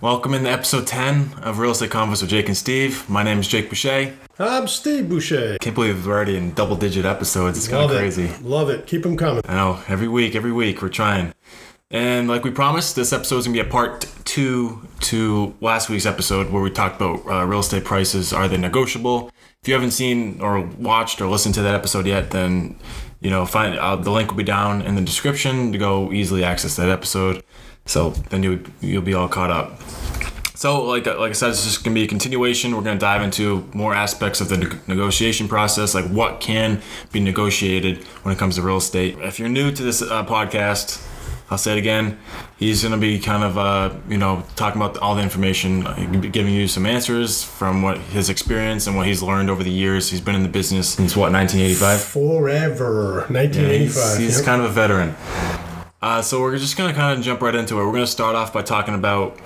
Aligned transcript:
Welcome 0.00 0.34
into 0.34 0.48
episode 0.48 0.86
10 0.86 1.40
of 1.42 1.58
Real 1.58 1.72
Estate 1.72 1.90
Convos 1.90 2.20
with 2.20 2.30
Jake 2.30 2.46
and 2.46 2.56
Steve. 2.56 3.08
My 3.10 3.24
name 3.24 3.40
is 3.40 3.48
Jake 3.48 3.68
Boucher. 3.68 4.14
I'm 4.38 4.68
Steve 4.68 5.08
Boucher. 5.08 5.58
Can't 5.60 5.74
believe 5.74 6.06
we're 6.06 6.12
already 6.14 6.36
in 6.36 6.52
double 6.52 6.76
digit 6.76 7.04
episodes. 7.04 7.58
It's 7.58 7.66
kind 7.66 7.82
Love 7.82 7.90
of 7.90 7.96
it. 7.96 8.00
crazy. 8.00 8.30
Love 8.44 8.70
it. 8.70 8.86
Keep 8.86 9.02
them 9.02 9.16
coming. 9.16 9.42
I 9.48 9.54
know, 9.56 9.80
every 9.88 10.06
week, 10.06 10.36
every 10.36 10.52
week, 10.52 10.82
we're 10.82 10.88
trying. 10.88 11.34
And 11.90 12.28
like 12.28 12.44
we 12.44 12.50
promised, 12.52 12.94
this 12.94 13.12
episode 13.12 13.38
is 13.38 13.46
going 13.46 13.56
to 13.56 13.62
be 13.64 13.68
a 13.68 13.72
part 13.72 14.06
two 14.24 14.86
to 15.00 15.56
last 15.60 15.88
week's 15.88 16.06
episode 16.06 16.50
where 16.52 16.62
we 16.62 16.70
talked 16.70 17.00
about 17.00 17.26
uh, 17.26 17.44
real 17.44 17.60
estate 17.60 17.84
prices. 17.84 18.32
Are 18.32 18.46
they 18.46 18.56
negotiable? 18.58 19.32
If 19.62 19.68
you 19.68 19.74
haven't 19.74 19.90
seen 19.92 20.40
or 20.40 20.60
watched 20.60 21.20
or 21.20 21.26
listened 21.26 21.56
to 21.56 21.62
that 21.62 21.74
episode 21.74 22.06
yet, 22.06 22.30
then 22.30 22.78
you 23.20 23.30
know, 23.30 23.44
find 23.44 23.76
uh, 23.76 23.96
the 23.96 24.12
link 24.12 24.30
will 24.30 24.36
be 24.36 24.44
down 24.44 24.80
in 24.82 24.94
the 24.94 25.00
description 25.00 25.72
to 25.72 25.78
go 25.78 26.12
easily 26.12 26.44
access 26.44 26.76
that 26.76 26.88
episode. 26.88 27.42
So 27.88 28.10
then 28.30 28.42
you 28.44 28.62
you'll 28.80 29.02
be 29.02 29.14
all 29.14 29.28
caught 29.28 29.50
up. 29.50 29.80
So, 30.54 30.84
like 30.84 31.06
like 31.06 31.30
I 31.30 31.32
said, 31.32 31.50
it's 31.50 31.64
just 31.64 31.84
gonna 31.84 31.94
be 31.94 32.02
a 32.04 32.08
continuation. 32.08 32.74
We're 32.76 32.82
gonna 32.82 32.98
dive 32.98 33.22
into 33.22 33.68
more 33.72 33.94
aspects 33.94 34.40
of 34.40 34.48
the 34.48 34.56
neg- 34.58 34.88
negotiation 34.88 35.48
process, 35.48 35.94
like 35.94 36.06
what 36.06 36.40
can 36.40 36.80
be 37.12 37.20
negotiated 37.20 38.04
when 38.24 38.34
it 38.34 38.38
comes 38.38 38.56
to 38.56 38.62
real 38.62 38.76
estate. 38.78 39.16
If 39.20 39.38
you're 39.38 39.48
new 39.48 39.70
to 39.72 39.82
this 39.82 40.02
uh, 40.02 40.24
podcast, 40.26 41.00
I'll 41.50 41.58
say 41.58 41.72
it 41.76 41.78
again. 41.78 42.18
He's 42.58 42.82
gonna 42.82 42.98
be 42.98 43.20
kind 43.20 43.44
of 43.44 43.56
uh, 43.56 43.94
you 44.08 44.18
know 44.18 44.42
talking 44.56 44.82
about 44.82 44.98
all 44.98 45.14
the 45.14 45.22
information, 45.22 45.82
giving 46.32 46.52
you 46.52 46.66
some 46.66 46.86
answers 46.86 47.44
from 47.44 47.80
what 47.82 47.98
his 47.98 48.28
experience 48.28 48.88
and 48.88 48.96
what 48.96 49.06
he's 49.06 49.22
learned 49.22 49.48
over 49.50 49.62
the 49.62 49.70
years. 49.70 50.10
He's 50.10 50.20
been 50.20 50.34
in 50.34 50.42
the 50.42 50.48
business 50.48 50.88
since 50.90 51.16
what 51.16 51.30
1985. 51.32 52.00
Forever. 52.00 53.20
He's, 53.28 53.30
1985. 53.30 54.18
he's 54.18 54.36
Yep. 54.38 54.44
kind 54.44 54.60
of 54.60 54.70
a 54.70 54.72
veteran. 54.72 55.14
Uh, 56.00 56.22
so 56.22 56.40
we're 56.40 56.56
just 56.56 56.76
gonna 56.76 56.94
kind 56.94 57.18
of 57.18 57.24
jump 57.24 57.40
right 57.40 57.56
into 57.56 57.80
it. 57.80 57.84
We're 57.84 57.92
gonna 57.92 58.06
start 58.06 58.36
off 58.36 58.52
by 58.52 58.62
talking 58.62 58.94
about 58.94 59.36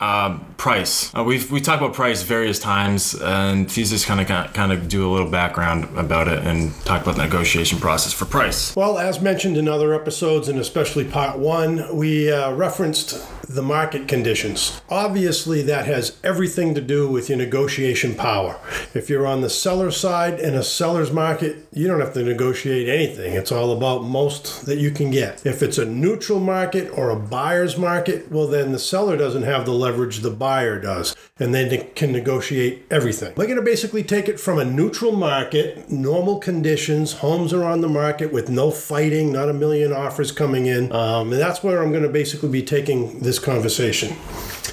um, 0.00 0.54
price. 0.56 1.14
Uh, 1.14 1.22
we've 1.22 1.50
we 1.50 1.60
talked 1.60 1.82
about 1.82 1.94
price 1.94 2.22
various 2.22 2.58
times, 2.58 3.14
and 3.14 3.70
he's 3.70 3.90
just 3.90 4.06
kind 4.06 4.18
of 4.18 4.26
kind 4.54 4.72
of 4.72 4.88
do 4.88 5.06
a 5.06 5.10
little 5.10 5.30
background 5.30 5.84
about 5.98 6.28
it 6.28 6.46
and 6.46 6.74
talk 6.86 7.02
about 7.02 7.16
the 7.16 7.24
negotiation 7.24 7.78
process 7.78 8.14
for 8.14 8.24
price. 8.24 8.74
Well, 8.74 8.96
as 8.96 9.20
mentioned 9.20 9.58
in 9.58 9.68
other 9.68 9.92
episodes, 9.92 10.48
and 10.48 10.58
especially 10.58 11.04
part 11.04 11.38
one, 11.38 11.94
we 11.94 12.32
uh, 12.32 12.52
referenced 12.54 13.22
the 13.48 13.62
market 13.62 14.06
conditions. 14.06 14.80
Obviously, 14.90 15.62
that 15.62 15.86
has 15.86 16.18
everything 16.22 16.74
to 16.74 16.80
do 16.82 17.08
with 17.08 17.28
your 17.28 17.38
negotiation 17.38 18.14
power. 18.14 18.60
If 18.94 19.08
you're 19.08 19.26
on 19.26 19.40
the 19.40 19.48
seller 19.50 19.90
side 19.90 20.38
in 20.38 20.54
a 20.54 20.62
seller's 20.62 21.10
market, 21.10 21.66
you 21.72 21.86
don't 21.86 22.00
have 22.00 22.12
to 22.14 22.22
negotiate 22.22 22.88
anything. 22.88 23.32
It's 23.34 23.50
all 23.50 23.72
about 23.72 24.04
most 24.04 24.66
that 24.66 24.78
you 24.78 24.90
can 24.90 25.10
get. 25.10 25.46
If 25.46 25.62
it's 25.62 25.78
a 25.78 25.86
neutral 26.00 26.40
market 26.40 26.90
or 26.96 27.10
a 27.10 27.16
buyer's 27.16 27.76
market, 27.76 28.30
well, 28.30 28.46
then 28.46 28.72
the 28.72 28.78
seller 28.78 29.16
doesn't 29.16 29.42
have 29.42 29.66
the 29.66 29.72
leverage 29.72 30.18
the 30.18 30.30
buyer 30.30 30.80
does, 30.80 31.16
and 31.38 31.54
they 31.54 31.90
can 31.94 32.12
negotiate 32.12 32.86
everything. 32.90 33.34
We're 33.36 33.46
going 33.46 33.56
to 33.56 33.62
basically 33.62 34.02
take 34.02 34.28
it 34.28 34.38
from 34.38 34.58
a 34.58 34.64
neutral 34.64 35.12
market, 35.12 35.90
normal 35.90 36.38
conditions, 36.38 37.14
homes 37.14 37.52
are 37.52 37.64
on 37.64 37.80
the 37.80 37.88
market 37.88 38.32
with 38.32 38.48
no 38.48 38.70
fighting, 38.70 39.32
not 39.32 39.48
a 39.48 39.52
million 39.54 39.92
offers 39.92 40.32
coming 40.32 40.66
in. 40.66 40.92
Um, 40.92 41.32
and 41.32 41.40
that's 41.40 41.62
where 41.62 41.82
I'm 41.82 41.90
going 41.90 42.04
to 42.04 42.08
basically 42.08 42.48
be 42.48 42.62
taking 42.62 43.20
this 43.20 43.38
conversation. 43.38 44.16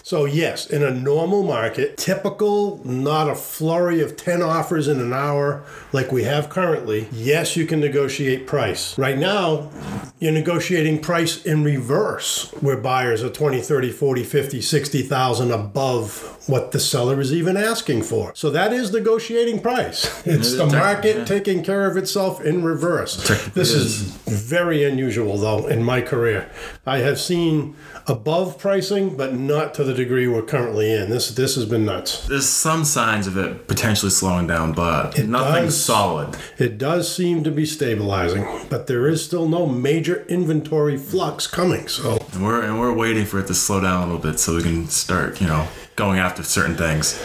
So, 0.06 0.26
yes, 0.26 0.68
in 0.68 0.84
a 0.84 0.92
normal 0.92 1.42
market, 1.42 1.98
typical, 1.98 2.80
not 2.86 3.28
a 3.28 3.34
flurry 3.34 4.02
of 4.02 4.16
10 4.16 4.44
offers 4.44 4.88
in 4.88 5.00
an 5.00 5.14
hour 5.14 5.64
like 5.94 6.12
we 6.12 6.26
have 6.26 6.48
currently, 6.48 7.08
yes, 7.12 7.58
you 7.58 7.66
can 7.66 7.80
negotiate 7.80 8.46
price. 8.46 8.96
Right 9.00 9.18
now, 9.18 9.72
you're 10.20 10.32
negotiating 10.32 11.02
price 11.02 11.44
in 11.44 11.64
reverse, 11.64 12.52
where 12.62 12.78
buyers 12.78 13.24
are 13.24 13.32
20, 13.32 13.62
30, 13.62 13.92
40, 13.92 14.24
50, 14.24 14.62
60,000 14.62 15.52
above 15.52 16.36
what 16.48 16.72
the 16.72 16.80
seller 16.80 17.20
is 17.20 17.34
even 17.34 17.58
asking 17.58 18.04
for. 18.04 18.32
So 18.36 18.52
that 18.52 18.72
is 18.72 18.92
negotiating 18.92 19.62
price. 19.62 20.06
It's 20.28 20.56
the 20.56 20.68
market 20.68 21.18
yeah. 21.18 21.26
taking 21.26 21.64
care 21.64 21.90
of 21.90 21.98
itself 21.98 22.44
in 22.44 22.64
reverse. 22.64 23.28
This 23.56 23.72
is 23.72 24.02
very 24.28 24.84
unusual 24.84 25.38
though 25.38 25.66
in 25.66 25.84
my 25.84 26.02
career. 26.02 26.50
I 26.86 27.00
have 27.00 27.20
seen 27.20 27.76
above 28.08 28.60
pricing, 28.60 29.18
but 29.18 29.34
not 29.34 29.74
to 29.76 29.84
the 29.84 29.95
degree 29.96 30.28
we're 30.28 30.42
currently 30.44 30.92
in. 30.94 31.10
This 31.10 31.30
this 31.32 31.56
has 31.56 31.66
been 31.66 31.86
nuts. 31.86 32.28
There's 32.28 32.48
some 32.48 32.86
signs 32.86 33.28
of 33.28 33.38
it 33.38 33.68
potentially 33.68 34.12
slowing 34.12 34.48
down, 34.48 34.74
but 34.74 35.18
nothing 35.26 35.66
does. 35.66 35.84
solid. 35.84 36.38
It 36.58 36.78
does 36.78 37.14
seem 37.14 37.44
to 37.44 37.52
be 37.52 37.66
stabilizing, 37.66 38.46
but 38.70 38.88
there 38.88 39.08
is 39.08 39.24
still 39.26 39.48
no 39.48 39.66
major 39.66 40.26
inventory 40.28 40.98
flux 40.98 41.48
coming. 41.48 41.88
So 41.88 42.18
And 42.34 42.44
we're 42.46 42.62
and 42.62 42.80
we're 42.80 42.94
waiting 42.94 43.26
for 43.26 43.40
it 43.40 43.48
to 43.48 43.54
slow 43.56 43.82
down 43.82 44.04
a 44.04 44.06
little 44.06 44.22
bit 44.32 44.40
so 44.40 44.56
we 44.56 44.64
can 44.64 44.88
start, 44.88 45.42
you 45.42 45.48
know, 45.48 45.68
going 45.96 46.20
after 46.20 46.44
certain 46.44 46.76
things. 46.76 47.18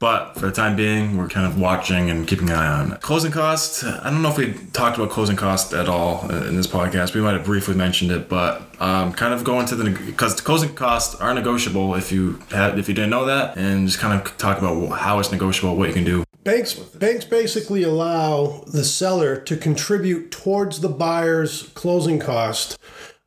But 0.00 0.34
for 0.34 0.46
the 0.46 0.52
time 0.52 0.76
being, 0.76 1.16
we're 1.16 1.28
kind 1.28 1.44
of 1.44 1.58
watching 1.58 2.08
and 2.08 2.26
keeping 2.26 2.48
an 2.50 2.54
eye 2.54 2.68
on. 2.68 2.96
Closing 2.98 3.32
costs. 3.32 3.82
I 3.82 4.10
don't 4.10 4.22
know 4.22 4.28
if 4.28 4.38
we 4.38 4.54
talked 4.72 4.96
about 4.96 5.10
closing 5.10 5.34
costs 5.34 5.72
at 5.74 5.88
all 5.88 6.24
uh, 6.30 6.44
in 6.46 6.54
this 6.54 6.68
podcast. 6.68 7.14
We 7.14 7.20
might 7.20 7.32
have 7.32 7.44
briefly 7.44 7.74
mentioned 7.74 8.12
it, 8.12 8.28
but 8.28 8.62
um, 8.80 9.12
kind 9.12 9.34
of 9.34 9.42
going 9.42 9.66
to 9.66 9.74
the 9.74 9.90
because 9.90 10.40
closing 10.40 10.72
costs 10.76 11.16
are 11.16 11.34
negotiable 11.34 11.96
if 11.96 12.12
you 12.12 12.38
had 12.52 12.78
if 12.78 12.88
you 12.88 12.94
didn't 12.94 13.10
know 13.10 13.24
that, 13.24 13.56
and 13.56 13.88
just 13.88 13.98
kind 13.98 14.20
of 14.20 14.38
talk 14.38 14.58
about 14.58 14.98
how 14.98 15.18
it's 15.18 15.32
negotiable, 15.32 15.74
what 15.74 15.88
you 15.88 15.94
can 15.94 16.04
do. 16.04 16.22
Banks 16.44 16.74
banks 16.74 17.24
basically 17.24 17.82
allow 17.82 18.62
the 18.68 18.84
seller 18.84 19.36
to 19.40 19.56
contribute 19.56 20.30
towards 20.30 20.80
the 20.80 20.88
buyer's 20.88 21.64
closing 21.74 22.20
cost. 22.20 22.78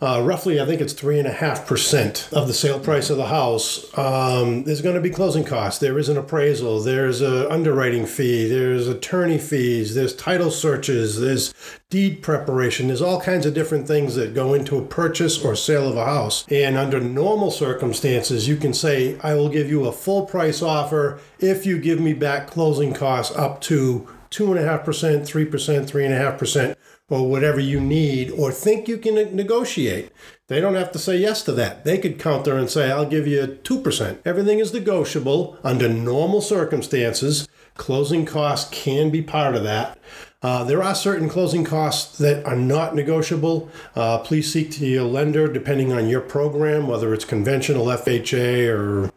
Uh, 0.02 0.20
roughly, 0.20 0.60
I 0.60 0.66
think 0.66 0.82
it's 0.82 0.94
three 0.94 1.20
and 1.20 1.28
a 1.28 1.32
half 1.32 1.68
percent 1.68 2.28
of 2.32 2.48
the 2.48 2.56
sale 2.56 2.80
price 2.80 3.12
of 3.12 3.18
the 3.18 3.28
house. 3.28 3.86
Um, 3.96 4.64
there's 4.64 4.82
going 4.82 4.96
to 4.96 5.02
be 5.02 5.12
closing 5.12 5.44
costs. 5.44 5.80
There 5.80 6.00
is 6.00 6.10
an 6.10 6.18
appraisal. 6.18 6.80
There's 6.80 7.22
a 7.22 7.48
underwriting 7.52 8.08
fee. 8.08 8.48
There's 8.48 8.88
attorney 8.88 9.38
fees. 9.38 9.94
There's 9.94 10.16
title 10.16 10.50
searches. 10.50 11.20
There's 11.20 11.54
deed 11.92 12.24
preparation. 12.24 12.88
There's 12.88 13.04
all 13.04 13.22
kinds 13.22 13.46
of 13.46 13.54
different 13.54 13.88
things 13.88 14.16
that 14.16 14.34
go 14.34 14.56
into 14.56 14.80
a 14.80 14.82
purchase 14.86 15.46
or 15.46 15.56
sale 15.56 15.88
of 15.88 15.98
a 15.98 16.06
house. 16.06 16.46
And 16.50 16.78
under 16.78 17.00
normal 17.00 17.52
circumstances, 17.52 18.48
you 18.48 18.56
can 18.56 18.74
say, 18.74 19.20
I 19.22 19.36
will 19.36 19.50
give 19.50 19.70
you 19.70 19.86
a 19.86 19.92
full 19.92 20.26
price 20.26 20.64
offer 20.64 21.20
if 21.38 21.64
you 21.68 21.78
give 21.78 22.00
me 22.00 22.14
back 22.14 22.48
closing 22.48 22.94
costs 22.94 23.36
up 23.36 23.62
to 23.62 24.08
2.5%, 24.32 24.84
3%, 24.84 25.50
3.5%, 25.50 26.76
or 27.12 27.30
whatever 27.30 27.60
you 27.60 27.80
need 27.80 28.32
or 28.32 28.52
think 28.52 28.88
you 28.88 28.98
can 28.98 29.36
negotiate. 29.36 30.10
They 30.48 30.62
don't 30.62 30.76
have 30.76 30.92
to 30.94 31.00
say 31.00 31.18
yes 31.18 31.44
to 31.44 31.52
that. 31.54 31.84
They 31.84 31.98
could 31.98 32.18
counter 32.18 32.58
and 32.58 32.70
say, 32.70 32.90
I'll 32.90 33.06
give 33.06 33.28
you 33.28 33.60
2%. 33.62 34.20
Everything 34.26 34.60
is 34.60 34.74
negotiable 34.74 35.60
under 35.64 35.90
normal 35.90 36.42
circumstances. 36.42 37.48
Closing 37.76 38.26
costs 38.26 38.70
can 38.72 39.10
be 39.10 39.22
part 39.22 39.56
of 39.56 39.64
that. 39.64 40.00
Uh, 40.42 40.64
there 40.64 40.82
are 40.82 40.96
certain 40.96 41.30
closing 41.30 41.64
costs 41.64 42.18
that 42.18 42.44
are 42.46 42.56
not 42.56 42.96
negotiable. 42.96 43.70
Uh, 43.96 44.18
please 44.20 44.52
seek 44.52 44.72
to 44.72 44.86
your 44.86 45.04
lender 45.04 45.52
depending 45.52 45.92
on 45.92 46.08
your 46.08 46.22
program, 46.22 46.88
whether 46.88 47.14
it's 47.14 47.26
conventional 47.26 47.86
FHA 47.88 48.70
or 48.70 49.12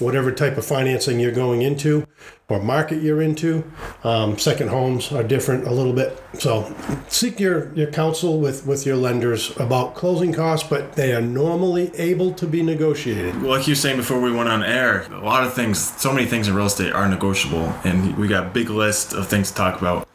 whatever 0.00 0.32
type 0.32 0.56
of 0.56 0.64
financing 0.64 1.20
you're 1.20 1.32
going 1.32 1.62
into 1.62 2.06
or 2.48 2.62
market 2.62 3.02
you're 3.02 3.20
into. 3.20 3.64
Um, 4.04 4.38
second 4.38 4.68
homes 4.68 5.10
are 5.12 5.22
different 5.22 5.66
a 5.66 5.72
little 5.72 5.92
bit. 5.92 6.22
So 6.38 6.74
seek 7.08 7.40
your, 7.40 7.72
your 7.74 7.90
counsel 7.90 8.40
with, 8.40 8.66
with 8.66 8.86
your 8.86 8.96
lenders 8.96 9.56
about 9.58 9.94
closing 9.94 10.32
costs, 10.32 10.68
but 10.68 10.92
they 10.92 11.12
are 11.14 11.20
normally 11.20 11.90
able 11.96 12.32
to 12.34 12.46
be 12.46 12.62
negotiated. 12.62 13.42
Like 13.42 13.66
you 13.66 13.72
were 13.72 13.76
saying 13.76 13.96
before 13.96 14.20
we 14.20 14.30
went 14.30 14.48
on 14.48 14.62
air, 14.62 15.02
a 15.10 15.24
lot 15.24 15.44
of 15.44 15.54
things, 15.54 15.78
so 15.78 16.12
many 16.12 16.26
things 16.26 16.46
in 16.46 16.54
real 16.54 16.66
estate 16.66 16.92
are 16.92 17.08
negotiable, 17.08 17.74
and 17.84 18.16
we 18.16 18.28
got 18.28 18.46
a 18.46 18.50
big 18.50 18.70
list 18.70 19.12
of 19.12 19.26
things 19.26 19.50
to 19.50 19.56
talk 19.56 19.80
about. 19.80 20.08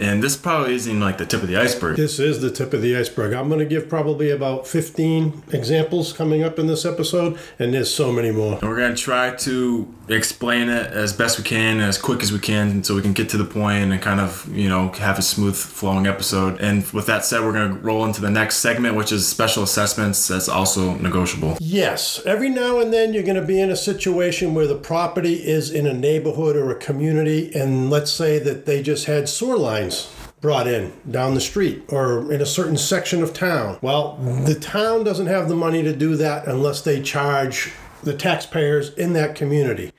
And 0.00 0.22
this 0.22 0.34
probably 0.34 0.74
isn't 0.74 0.98
like 0.98 1.18
the 1.18 1.26
tip 1.26 1.42
of 1.42 1.48
the 1.48 1.58
iceberg. 1.58 1.96
This 1.96 2.18
is 2.18 2.40
the 2.40 2.50
tip 2.50 2.72
of 2.72 2.80
the 2.80 2.96
iceberg. 2.96 3.34
I'm 3.34 3.48
going 3.48 3.60
to 3.60 3.66
give 3.66 3.86
probably 3.88 4.30
about 4.30 4.66
15 4.66 5.42
examples 5.52 6.14
coming 6.14 6.42
up 6.42 6.58
in 6.58 6.66
this 6.66 6.86
episode, 6.86 7.38
and 7.58 7.74
there's 7.74 7.92
so 7.92 8.10
many 8.10 8.30
more. 8.30 8.54
And 8.54 8.62
we're 8.62 8.78
gonna 8.78 8.96
try 8.96 9.34
to 9.34 9.94
explain 10.16 10.68
it 10.68 10.92
as 10.92 11.12
best 11.12 11.38
we 11.38 11.44
can, 11.44 11.80
as 11.80 11.98
quick 11.98 12.22
as 12.22 12.32
we 12.32 12.38
can, 12.38 12.82
so 12.82 12.94
we 12.94 13.02
can 13.02 13.12
get 13.12 13.28
to 13.30 13.36
the 13.36 13.44
point 13.44 13.92
and 13.92 14.02
kind 14.02 14.20
of, 14.20 14.48
you 14.52 14.68
know, 14.68 14.88
have 14.92 15.18
a 15.18 15.22
smooth 15.22 15.56
flowing 15.56 16.06
episode. 16.06 16.60
And 16.60 16.84
with 16.92 17.06
that 17.06 17.24
said, 17.24 17.42
we're 17.42 17.52
gonna 17.52 17.74
roll 17.74 18.04
into 18.04 18.20
the 18.20 18.30
next 18.30 18.56
segment, 18.56 18.96
which 18.96 19.12
is 19.12 19.26
special 19.26 19.62
assessments. 19.62 20.28
That's 20.28 20.48
also 20.48 20.94
negotiable. 20.94 21.56
Yes, 21.60 22.20
every 22.26 22.48
now 22.48 22.78
and 22.78 22.92
then 22.92 23.12
you're 23.12 23.22
going 23.22 23.40
to 23.40 23.46
be 23.46 23.60
in 23.60 23.70
a 23.70 23.76
situation 23.76 24.54
where 24.54 24.66
the 24.66 24.74
property 24.74 25.34
is 25.34 25.70
in 25.70 25.86
a 25.86 25.94
neighborhood 25.94 26.56
or 26.56 26.70
a 26.70 26.74
community, 26.74 27.54
and 27.54 27.90
let's 27.90 28.10
say 28.10 28.38
that 28.38 28.66
they 28.66 28.82
just 28.82 29.06
had 29.06 29.28
sewer 29.28 29.56
lines 29.56 30.12
brought 30.40 30.66
in 30.66 30.92
down 31.10 31.34
the 31.34 31.40
street 31.40 31.82
or 31.88 32.32
in 32.32 32.40
a 32.40 32.46
certain 32.46 32.76
section 32.76 33.22
of 33.22 33.34
town. 33.34 33.78
Well, 33.82 34.16
the 34.16 34.54
town 34.54 35.04
doesn't 35.04 35.26
have 35.26 35.48
the 35.48 35.54
money 35.54 35.82
to 35.82 35.94
do 35.94 36.16
that 36.16 36.46
unless 36.46 36.80
they 36.80 37.02
charge 37.02 37.72
the 38.02 38.14
taxpayers 38.14 38.92
in 38.94 39.12
that 39.14 39.34
community. 39.34 39.92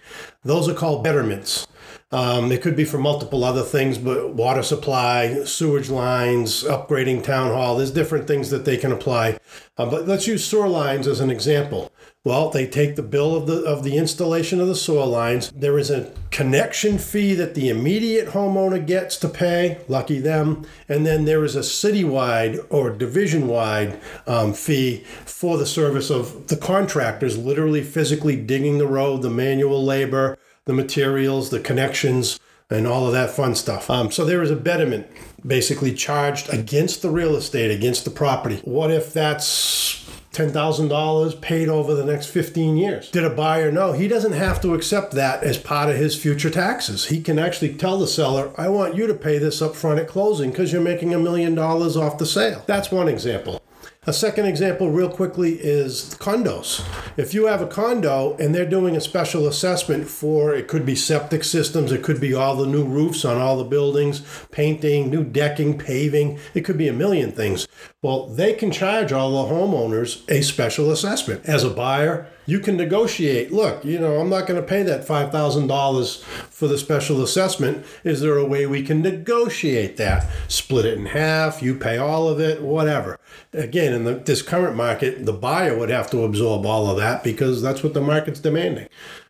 Those 0.43 0.67
are 0.67 0.73
called 0.73 1.03
betterments. 1.03 1.67
Um, 2.11 2.51
it 2.51 2.61
could 2.61 2.75
be 2.75 2.83
for 2.83 2.97
multiple 2.97 3.43
other 3.43 3.63
things, 3.63 3.97
but 3.97 4.33
water 4.33 4.63
supply, 4.63 5.43
sewage 5.45 5.89
lines, 5.89 6.63
upgrading 6.63 7.23
town 7.23 7.51
hall. 7.51 7.77
There's 7.77 7.91
different 7.91 8.27
things 8.27 8.49
that 8.49 8.65
they 8.65 8.75
can 8.75 8.91
apply. 8.91 9.39
Uh, 9.77 9.89
but 9.89 10.07
let's 10.07 10.27
use 10.27 10.43
sewer 10.43 10.67
lines 10.67 11.07
as 11.07 11.21
an 11.21 11.31
example. 11.31 11.91
Well, 12.23 12.51
they 12.51 12.67
take 12.67 12.97
the 12.97 13.01
bill 13.01 13.35
of 13.35 13.47
the 13.47 13.63
of 13.63 13.83
the 13.83 13.97
installation 13.97 14.61
of 14.61 14.67
the 14.67 14.75
sewer 14.75 15.05
lines. 15.05 15.51
There 15.51 15.79
is 15.79 15.89
a 15.89 16.13
connection 16.29 16.99
fee 16.99 17.33
that 17.33 17.55
the 17.55 17.69
immediate 17.69 18.27
homeowner 18.29 18.85
gets 18.85 19.17
to 19.17 19.29
pay. 19.29 19.79
Lucky 19.87 20.19
them. 20.19 20.67
And 20.87 21.03
then 21.03 21.25
there 21.25 21.43
is 21.43 21.55
a 21.55 21.61
citywide 21.61 22.63
or 22.69 22.91
division-wide 22.91 23.99
um, 24.27 24.53
fee 24.53 25.03
for 25.25 25.57
the 25.57 25.65
service 25.65 26.11
of 26.11 26.47
the 26.47 26.57
contractors, 26.57 27.39
literally 27.39 27.81
physically 27.81 28.35
digging 28.35 28.77
the 28.77 28.85
road, 28.85 29.23
the 29.23 29.29
manual 29.31 29.83
labor, 29.83 30.37
the 30.65 30.73
materials, 30.73 31.49
the 31.49 31.59
connections, 31.59 32.39
and 32.69 32.87
all 32.87 33.05
of 33.05 33.13
that 33.13 33.29
fun 33.29 33.55
stuff. 33.55 33.89
Um, 33.89 34.11
so 34.11 34.23
there 34.23 34.41
is 34.41 34.51
a 34.51 34.55
betterment 34.55 35.07
basically 35.45 35.93
charged 35.93 36.53
against 36.53 37.01
the 37.01 37.09
real 37.09 37.35
estate, 37.35 37.71
against 37.71 38.05
the 38.05 38.11
property. 38.11 38.61
What 38.63 38.91
if 38.91 39.11
that's 39.11 39.91
$10,000 40.33 41.41
paid 41.41 41.67
over 41.67 41.93
the 41.93 42.05
next 42.05 42.27
15 42.27 42.77
years. 42.77 43.11
Did 43.11 43.25
a 43.25 43.29
buyer 43.29 43.69
know? 43.69 43.91
He 43.91 44.07
doesn't 44.07 44.31
have 44.31 44.61
to 44.61 44.73
accept 44.73 45.11
that 45.13 45.43
as 45.43 45.57
part 45.57 45.89
of 45.89 45.97
his 45.97 46.15
future 46.15 46.49
taxes. 46.49 47.07
He 47.07 47.21
can 47.21 47.37
actually 47.37 47.73
tell 47.73 47.99
the 47.99 48.07
seller, 48.07 48.53
I 48.57 48.69
want 48.69 48.95
you 48.95 49.07
to 49.07 49.13
pay 49.13 49.39
this 49.39 49.61
up 49.61 49.75
front 49.75 49.99
at 49.99 50.07
closing 50.07 50.51
because 50.51 50.71
you're 50.71 50.81
making 50.81 51.13
a 51.13 51.19
million 51.19 51.53
dollars 51.53 51.97
off 51.97 52.17
the 52.17 52.25
sale. 52.25 52.63
That's 52.65 52.91
one 52.91 53.09
example. 53.09 53.60
A 54.07 54.13
second 54.13 54.47
example, 54.47 54.89
real 54.89 55.11
quickly, 55.11 55.59
is 55.61 56.15
condos. 56.19 56.83
If 57.17 57.35
you 57.35 57.45
have 57.45 57.61
a 57.61 57.67
condo 57.67 58.35
and 58.37 58.55
they're 58.55 58.65
doing 58.65 58.97
a 58.97 58.99
special 58.99 59.47
assessment 59.47 60.07
for 60.07 60.55
it 60.55 60.67
could 60.67 60.87
be 60.87 60.95
septic 60.95 61.43
systems, 61.43 61.91
it 61.91 62.01
could 62.01 62.19
be 62.19 62.33
all 62.33 62.55
the 62.55 62.65
new 62.65 62.83
roofs 62.83 63.23
on 63.23 63.37
all 63.37 63.59
the 63.59 63.63
buildings, 63.63 64.23
painting, 64.49 65.11
new 65.11 65.23
decking, 65.23 65.77
paving, 65.77 66.39
it 66.55 66.61
could 66.61 66.79
be 66.79 66.87
a 66.87 66.93
million 66.93 67.31
things. 67.31 67.67
Well, 68.03 68.25
they 68.25 68.53
can 68.53 68.71
charge 68.71 69.11
all 69.11 69.43
the 69.43 69.53
homeowners 69.53 70.27
a 70.27 70.41
special 70.41 70.89
assessment. 70.89 71.45
As 71.45 71.63
a 71.63 71.69
buyer, 71.69 72.25
you 72.47 72.59
can 72.59 72.75
negotiate. 72.75 73.51
Look, 73.51 73.85
you 73.85 73.99
know, 73.99 74.19
I'm 74.19 74.29
not 74.29 74.47
going 74.47 74.59
to 74.59 74.67
pay 74.67 74.81
that 74.81 75.05
$5,000 75.05 76.23
for 76.23 76.67
the 76.67 76.79
special 76.79 77.21
assessment. 77.21 77.85
Is 78.03 78.21
there 78.21 78.37
a 78.37 78.45
way 78.45 78.65
we 78.65 78.81
can 78.81 79.03
negotiate 79.03 79.97
that? 79.97 80.27
Split 80.47 80.85
it 80.87 80.97
in 80.97 81.05
half, 81.05 81.61
you 81.61 81.75
pay 81.75 81.99
all 81.99 82.27
of 82.27 82.39
it, 82.39 82.63
whatever. 82.63 83.19
Again, 83.53 83.93
in 83.93 84.05
the, 84.05 84.15
this 84.15 84.41
current 84.41 84.75
market, 84.75 85.27
the 85.27 85.33
buyer 85.33 85.77
would 85.77 85.91
have 85.91 86.09
to 86.09 86.23
absorb 86.23 86.65
all 86.65 86.89
of 86.89 86.97
that 86.97 87.23
because 87.23 87.61
that's 87.61 87.83
what 87.83 87.93
the 87.93 88.01
market's 88.01 88.39
demanding. 88.39 88.87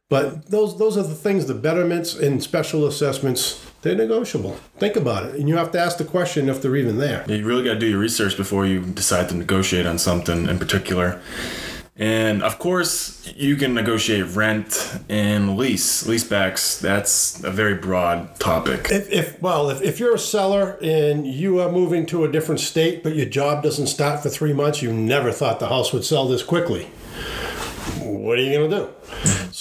But 0.08 0.50
those 0.50 0.78
those 0.78 0.98
are 0.98 1.04
the 1.04 1.16
things, 1.16 1.46
the 1.46 1.54
betterments 1.54 2.16
and 2.16 2.44
special 2.44 2.86
assessments, 2.86 3.66
they're 3.81 3.95
negotiable. 3.95 4.57
Think 4.78 4.95
about 4.95 5.25
it. 5.25 5.36
And 5.36 5.50
you 5.50 5.57
have 5.57 5.72
to 5.72 5.80
ask 5.80 5.98
the 5.98 6.06
question 6.06 6.50
if 6.50 6.62
they're 6.62 6.75
even 6.75 6.98
there. 6.98 7.25
Yeah, 7.28 7.36
you 7.36 7.45
really 7.45 7.63
got 7.63 7.74
to 7.74 7.80
do 7.80 7.88
your 7.88 8.00
research 8.00 8.38
before 8.38 8.66
you 8.66 8.81
decide 8.81 9.30
to 9.30 9.36
negotiate 9.36 9.86
on 9.86 9.98
something 9.98 10.48
in 10.48 10.60
particular. 10.60 11.22
And 11.98 12.42
of 12.42 12.57
course, 12.57 13.31
you 13.36 13.56
can 13.56 13.74
negotiate 13.74 14.36
rent 14.36 14.98
and 15.10 15.57
lease, 15.57 16.04
leasebacks. 16.07 16.80
That's 16.80 17.44
a 17.44 17.51
very 17.51 17.75
broad 17.75 18.39
topic. 18.39 18.88
If, 18.89 19.12
if 19.12 19.42
well, 19.42 19.69
if, 19.69 19.81
if 19.81 20.00
you're 20.00 20.16
a 20.16 20.19
seller 20.19 20.80
and 20.81 21.27
you 21.27 21.60
are 21.60 21.72
moving 21.72 22.06
to 22.07 22.24
a 22.24 22.31
different 22.31 22.62
state, 22.62 23.04
but 23.04 23.16
your 23.16 23.27
job 23.27 23.62
doesn't 23.62 23.88
start 23.88 24.24
for 24.24 24.30
three 24.30 24.54
months, 24.54 24.81
you 24.81 24.92
never 24.92 25.31
thought 25.31 25.60
the 25.60 25.68
house 25.68 25.94
would 25.94 26.06
sell 26.06 26.27
this 26.27 26.44
quickly. 26.44 26.86
What 28.00 28.39
are 28.39 28.42
you 28.42 28.54
going 28.54 28.72
to 28.72 28.77
do? 28.77 28.89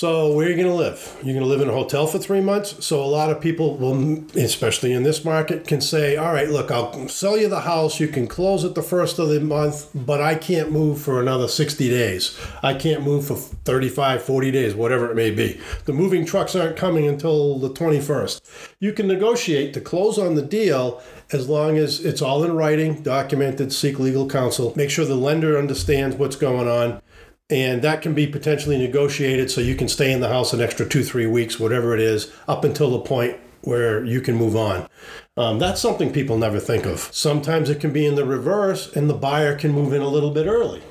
So 0.00 0.32
where 0.32 0.47
are 0.47 0.49
you 0.49 0.56
going 0.56 0.67
to 0.67 0.75
live? 0.75 1.14
You're 1.23 1.35
going 1.35 1.44
to 1.44 1.47
live 1.47 1.61
in 1.61 1.69
a 1.69 1.75
hotel 1.75 2.06
for 2.06 2.19
three 2.19 2.41
months. 2.41 2.87
So 2.87 3.02
a 3.02 3.05
lot 3.05 3.29
of 3.29 3.38
people 3.38 3.76
will, 3.76 4.25
especially 4.35 4.94
in 4.94 5.02
this 5.02 5.26
market, 5.26 5.67
can 5.67 5.82
say, 5.82 6.17
"All 6.17 6.32
right, 6.32 6.49
look, 6.49 6.70
I'll 6.70 7.06
sell 7.08 7.37
you 7.37 7.49
the 7.49 7.61
house. 7.61 8.00
You 8.00 8.08
can 8.08 8.26
close 8.26 8.64
it 8.64 8.75
the 8.75 8.82
first 8.82 9.19
of 9.19 9.29
the 9.29 9.41
month, 9.41 9.88
but 9.94 10.23
I 10.23 10.37
can't 10.37 10.73
move 10.73 11.02
for 11.02 11.20
another 11.20 11.49
60 11.49 11.91
days. 11.91 12.35
I 12.62 12.73
can't 12.73 13.02
move 13.02 13.26
for 13.26 13.37
35, 13.37 14.23
40 14.23 14.50
days, 14.50 14.75
whatever 14.75 15.11
it 15.11 15.17
may 15.17 15.32
be. 15.32 15.61
The 15.85 15.93
moving 15.93 16.25
trucks 16.25 16.56
aren't 16.56 16.79
coming 16.79 17.06
until 17.06 17.58
the 17.58 17.69
21st. 17.69 18.41
You 18.79 18.94
can 18.94 19.06
negotiate 19.06 19.75
to 19.75 19.82
close 19.82 20.17
on 20.17 20.35
the 20.35 20.41
deal 20.41 21.02
as 21.31 21.47
long 21.47 21.76
as 21.76 22.02
it's 22.02 22.23
all 22.23 22.43
in 22.43 22.56
writing, 22.56 23.02
documented, 23.02 23.70
seek 23.70 23.99
legal 23.99 24.26
counsel. 24.26 24.73
Make 24.76 24.88
sure 24.88 25.05
the 25.05 25.14
lender 25.14 25.58
understands 25.58 26.17
what's 26.17 26.37
going 26.37 26.69
on." 26.69 27.02
And 27.50 27.82
that 27.82 28.00
can 28.00 28.14
be 28.14 28.26
potentially 28.26 28.79
negotiated 28.79 29.50
so 29.50 29.61
you 29.61 29.75
can 29.75 29.88
stay 29.88 30.12
in 30.12 30.20
the 30.20 30.29
house 30.29 30.52
an 30.52 30.61
extra 30.61 30.88
two 30.88 31.02
three 31.02 31.26
weeks 31.26 31.58
whatever 31.58 31.94
it 31.94 32.00
is 32.00 32.32
up 32.49 32.64
until 32.64 32.91
the 32.91 33.00
point 33.00 33.37
where 33.62 34.02
you 34.05 34.20
can 34.20 34.35
move 34.37 34.56
on. 34.56 34.88
Um, 35.37 35.58
that's 35.58 35.81
something 35.81 36.12
people 36.12 36.38
never 36.38 36.58
think 36.58 36.87
of. 36.87 37.00
Sometimes 37.12 37.69
it 37.69 37.81
can 37.81 37.93
be 37.93 38.06
in 38.06 38.14
the 38.14 38.25
reverse 38.25 38.94
and 38.97 39.11
the 39.11 39.14
buyer 39.14 39.56
can 39.56 39.73
move 39.73 39.93
in 39.93 40.00
a 40.00 40.08
little 40.08 40.31
bit 40.31 40.47
early. 40.47 40.82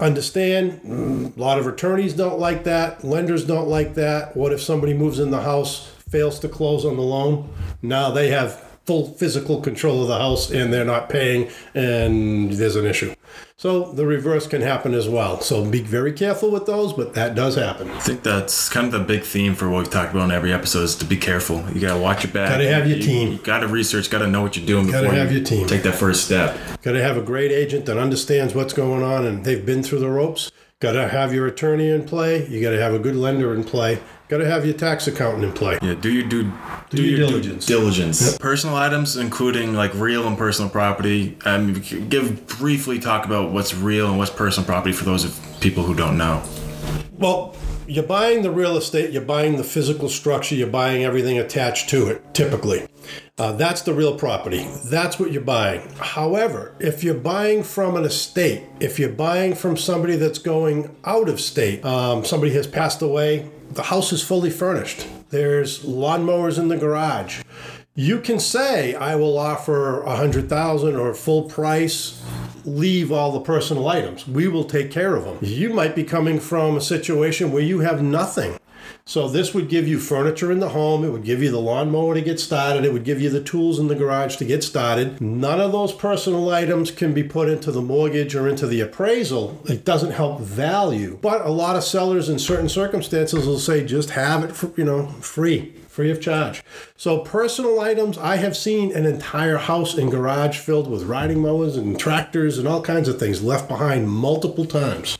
Understand 0.00 0.80
a 1.36 1.40
lot 1.40 1.58
of 1.58 1.66
attorneys 1.66 2.14
don't 2.14 2.38
like 2.38 2.64
that 2.64 3.04
lenders 3.04 3.44
don't 3.44 3.68
like 3.68 3.94
that. 3.94 4.34
What 4.34 4.52
if 4.52 4.62
somebody 4.62 4.94
moves 4.94 5.18
in 5.18 5.30
the 5.30 5.42
house 5.42 5.86
fails 6.08 6.38
to 6.40 6.48
close 6.48 6.84
on 6.84 6.96
the 6.96 7.02
loan? 7.02 7.52
Now 7.82 8.10
they 8.10 8.28
have 8.28 8.71
full 8.86 9.08
physical 9.14 9.60
control 9.60 10.02
of 10.02 10.08
the 10.08 10.18
house 10.18 10.50
and 10.50 10.72
they're 10.72 10.84
not 10.84 11.08
paying 11.08 11.50
and 11.74 12.52
there's 12.52 12.76
an 12.76 12.84
issue 12.84 13.14
so 13.62 13.92
the 13.92 14.04
reverse 14.04 14.48
can 14.48 14.60
happen 14.60 14.92
as 14.92 15.08
well. 15.08 15.40
So 15.40 15.64
be 15.64 15.82
very 15.82 16.12
careful 16.12 16.50
with 16.50 16.66
those, 16.66 16.92
but 16.92 17.14
that 17.14 17.36
does 17.36 17.54
happen. 17.54 17.88
I 17.90 18.00
think 18.00 18.24
that's 18.24 18.68
kind 18.68 18.86
of 18.86 18.92
the 18.92 18.98
big 18.98 19.22
theme 19.22 19.54
for 19.54 19.68
what 19.70 19.84
we've 19.84 19.90
talked 19.90 20.10
about 20.10 20.24
in 20.24 20.30
every 20.32 20.52
episode 20.52 20.82
is 20.82 20.96
to 20.96 21.04
be 21.04 21.16
careful. 21.16 21.64
You 21.72 21.80
gotta 21.80 22.00
watch 22.00 22.24
your 22.24 22.32
back. 22.32 22.48
Gotta 22.48 22.68
have 22.68 22.88
your 22.88 22.96
you, 22.96 23.04
team. 23.04 23.32
You 23.34 23.38
gotta 23.38 23.68
research. 23.68 24.10
Gotta 24.10 24.26
know 24.26 24.42
what 24.42 24.56
you're 24.56 24.66
doing 24.66 24.86
Gotta 24.90 25.02
before 25.02 25.16
have 25.16 25.30
you 25.30 25.38
your 25.38 25.46
team. 25.46 25.68
take 25.68 25.84
that 25.84 25.94
first 25.94 26.24
step. 26.24 26.58
Got 26.82 26.92
to 26.92 27.02
have 27.02 27.16
a 27.16 27.22
great 27.22 27.52
agent 27.52 27.86
that 27.86 27.98
understands 27.98 28.52
what's 28.52 28.72
going 28.72 29.04
on 29.04 29.24
and 29.24 29.44
they've 29.44 29.64
been 29.64 29.84
through 29.84 30.00
the 30.00 30.10
ropes. 30.10 30.50
Got 30.80 30.92
to 30.92 31.06
have 31.06 31.32
your 31.32 31.46
attorney 31.46 31.88
in 31.88 32.04
play. 32.04 32.44
You 32.48 32.60
got 32.60 32.70
to 32.70 32.82
have 32.82 32.92
a 32.92 32.98
good 32.98 33.14
lender 33.14 33.54
in 33.54 33.62
play. 33.62 34.00
Got 34.26 34.38
to 34.38 34.46
have 34.46 34.64
your 34.64 34.74
tax 34.74 35.06
accountant 35.06 35.44
in 35.44 35.52
play. 35.52 35.78
Yeah, 35.80 35.94
do 35.94 36.10
your 36.10 36.52
do, 36.96 37.02
do, 37.02 37.08
your 37.08 37.18
your 37.18 37.28
diligence. 37.28 37.66
Due 37.66 37.78
diligence. 37.78 38.38
Personal 38.38 38.76
items, 38.76 39.16
including 39.16 39.74
like 39.74 39.92
real 39.94 40.26
and 40.26 40.36
personal 40.36 40.70
property. 40.70 41.36
Um, 41.44 41.74
give 42.08 42.46
briefly 42.46 42.98
talk 42.98 43.24
about 43.24 43.50
what's 43.50 43.74
real 43.74 44.08
and 44.08 44.18
what's 44.18 44.30
personal 44.30 44.66
property 44.66 44.92
for 44.92 45.04
those 45.04 45.24
of 45.24 45.38
people 45.60 45.82
who 45.82 45.94
don't 45.94 46.16
know. 46.16 46.42
Well, 47.12 47.56
you're 47.86 48.04
buying 48.04 48.42
the 48.42 48.50
real 48.50 48.76
estate, 48.76 49.10
you're 49.10 49.22
buying 49.22 49.56
the 49.56 49.64
physical 49.64 50.08
structure, 50.08 50.54
you're 50.54 50.68
buying 50.68 51.04
everything 51.04 51.38
attached 51.38 51.88
to 51.90 52.08
it, 52.08 52.32
typically. 52.32 52.86
Uh, 53.38 53.52
that's 53.52 53.82
the 53.82 53.92
real 53.92 54.16
property. 54.16 54.66
That's 54.84 55.18
what 55.18 55.32
you're 55.32 55.42
buying. 55.42 55.88
However, 55.98 56.74
if 56.78 57.02
you're 57.02 57.14
buying 57.14 57.62
from 57.64 57.96
an 57.96 58.04
estate, 58.04 58.62
if 58.80 58.98
you're 58.98 59.10
buying 59.10 59.54
from 59.54 59.76
somebody 59.76 60.16
that's 60.16 60.38
going 60.38 60.94
out 61.04 61.28
of 61.28 61.40
state, 61.40 61.84
um, 61.84 62.24
somebody 62.24 62.52
has 62.54 62.66
passed 62.66 63.02
away, 63.02 63.50
the 63.74 63.84
house 63.84 64.12
is 64.12 64.22
fully 64.22 64.50
furnished. 64.50 65.06
There's 65.30 65.80
lawnmowers 65.80 66.58
in 66.58 66.68
the 66.68 66.76
garage. 66.76 67.42
You 67.94 68.20
can 68.20 68.38
say, 68.38 68.94
I 68.94 69.16
will 69.16 69.38
offer 69.38 70.02
a 70.02 70.16
hundred 70.16 70.48
thousand 70.48 70.96
or 70.96 71.12
full 71.14 71.44
price, 71.44 72.22
leave 72.64 73.10
all 73.10 73.32
the 73.32 73.40
personal 73.40 73.88
items. 73.88 74.26
We 74.26 74.48
will 74.48 74.64
take 74.64 74.90
care 74.90 75.14
of 75.14 75.24
them. 75.24 75.38
You 75.40 75.74
might 75.74 75.94
be 75.94 76.04
coming 76.04 76.38
from 76.38 76.76
a 76.76 76.80
situation 76.80 77.50
where 77.50 77.62
you 77.62 77.80
have 77.80 78.02
nothing. 78.02 78.58
So 79.04 79.28
this 79.28 79.52
would 79.52 79.68
give 79.68 79.88
you 79.88 79.98
furniture 79.98 80.52
in 80.52 80.60
the 80.60 80.68
home. 80.68 81.04
It 81.04 81.10
would 81.10 81.24
give 81.24 81.42
you 81.42 81.50
the 81.50 81.60
lawnmower 81.60 82.14
to 82.14 82.20
get 82.20 82.38
started. 82.38 82.84
It 82.84 82.92
would 82.92 83.04
give 83.04 83.20
you 83.20 83.30
the 83.30 83.42
tools 83.42 83.80
in 83.80 83.88
the 83.88 83.96
garage 83.96 84.36
to 84.36 84.44
get 84.44 84.62
started. 84.62 85.20
None 85.20 85.60
of 85.60 85.72
those 85.72 85.92
personal 85.92 86.48
items 86.50 86.92
can 86.92 87.12
be 87.12 87.24
put 87.24 87.48
into 87.48 87.72
the 87.72 87.82
mortgage 87.82 88.36
or 88.36 88.48
into 88.48 88.66
the 88.66 88.80
appraisal. 88.80 89.60
It 89.64 89.84
doesn't 89.84 90.12
help 90.12 90.40
value. 90.40 91.18
But 91.20 91.44
a 91.44 91.50
lot 91.50 91.74
of 91.74 91.82
sellers 91.82 92.28
in 92.28 92.38
certain 92.38 92.68
circumstances 92.68 93.44
will 93.44 93.58
say 93.58 93.84
just 93.84 94.10
have 94.10 94.44
it 94.44 94.54
for, 94.54 94.72
you 94.76 94.84
know, 94.84 95.08
free 95.08 95.74
free 95.88 96.10
of 96.10 96.22
charge. 96.22 96.64
So 96.96 97.18
personal 97.18 97.78
items, 97.78 98.16
I 98.16 98.36
have 98.36 98.56
seen 98.56 98.96
an 98.96 99.04
entire 99.04 99.58
house 99.58 99.92
and 99.98 100.10
garage 100.10 100.56
filled 100.56 100.90
with 100.90 101.02
riding 101.02 101.40
mowers 101.40 101.76
and 101.76 102.00
tractors 102.00 102.56
and 102.56 102.66
all 102.66 102.80
kinds 102.80 103.08
of 103.08 103.18
things 103.18 103.42
left 103.42 103.68
behind 103.68 104.08
multiple 104.08 104.64
times. 104.64 105.18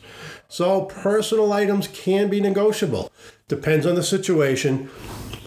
So 0.48 0.86
personal 0.86 1.52
items 1.52 1.88
can 1.88 2.30
be 2.30 2.40
negotiable. 2.40 3.12
Depends 3.52 3.84
on 3.84 3.94
the 3.96 4.02
situation. 4.02 4.88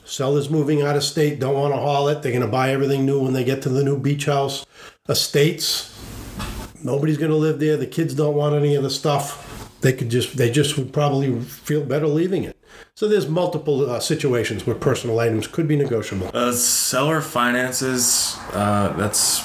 Sellers 0.05 0.47
moving 0.51 0.83
out 0.83 0.95
of 0.95 1.03
state 1.03 1.39
don't 1.39 1.55
want 1.55 1.74
to 1.74 1.79
haul 1.79 2.07
it. 2.07 2.21
They're 2.21 2.31
going 2.31 2.43
to 2.45 2.47
buy 2.47 2.69
everything 2.69 3.03
new 3.03 3.19
when 3.24 3.33
they 3.33 3.43
get 3.43 3.63
to 3.63 3.69
the 3.69 3.83
new 3.83 3.97
beach 3.97 4.25
house. 4.25 4.63
Estates, 5.09 5.91
nobody's 6.83 7.17
going 7.17 7.31
to 7.31 7.35
live 7.38 7.59
there. 7.59 7.77
The 7.77 7.88
kids 7.88 8.13
don't 8.13 8.35
want 8.35 8.53
any 8.53 8.75
of 8.75 8.83
the 8.83 8.91
stuff. 8.91 9.79
They 9.81 9.91
could 9.91 10.09
just 10.09 10.38
they 10.38 10.51
just 10.51 10.77
would 10.77 10.93
probably 10.93 11.39
feel 11.41 11.83
better 11.83 12.05
leaving 12.07 12.43
it. 12.43 12.55
So 12.93 13.07
there's 13.07 13.27
multiple 13.27 13.89
uh, 13.89 14.00
situations 14.00 14.67
where 14.67 14.75
personal 14.75 15.19
items 15.19 15.47
could 15.47 15.67
be 15.67 15.75
negotiable. 15.75 16.29
Uh, 16.31 16.51
seller 16.51 17.21
finances. 17.21 18.38
Uh, 18.53 18.93
that's 18.97 19.43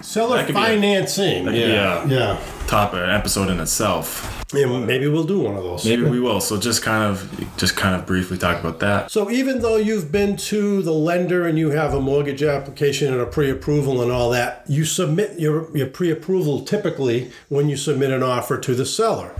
Seller 0.00 0.38
That 0.38 0.46
be 0.46 0.52
a- 0.52 0.56
financing. 0.56 1.44
yeah. 1.46 1.52
yeah. 1.52 2.06
Yeah. 2.06 2.40
Top 2.68 2.92
an 2.92 3.10
episode 3.10 3.48
in 3.48 3.58
itself. 3.60 4.44
And 4.54 4.86
maybe 4.86 5.08
we'll 5.08 5.24
do 5.24 5.40
one 5.40 5.56
of 5.56 5.64
those. 5.64 5.84
Maybe 5.84 6.02
we 6.02 6.20
will. 6.20 6.40
So 6.40 6.58
just 6.58 6.82
kind 6.82 7.02
of 7.02 7.56
just 7.56 7.76
kind 7.76 7.94
of 7.94 8.06
briefly 8.06 8.38
talk 8.38 8.60
about 8.60 8.78
that. 8.80 9.10
So 9.10 9.30
even 9.30 9.60
though 9.60 9.76
you've 9.76 10.12
been 10.12 10.36
to 10.36 10.82
the 10.82 10.92
lender 10.92 11.46
and 11.46 11.58
you 11.58 11.70
have 11.70 11.94
a 11.94 12.00
mortgage 12.00 12.42
application 12.42 13.12
and 13.12 13.20
a 13.20 13.26
pre-approval 13.26 14.00
and 14.02 14.12
all 14.12 14.30
that, 14.30 14.64
you 14.68 14.84
submit 14.84 15.38
your, 15.38 15.74
your 15.76 15.88
pre-approval 15.88 16.64
typically 16.64 17.30
when 17.48 17.68
you 17.68 17.76
submit 17.76 18.10
an 18.10 18.22
offer 18.22 18.58
to 18.58 18.74
the 18.74 18.86
seller. 18.86 19.34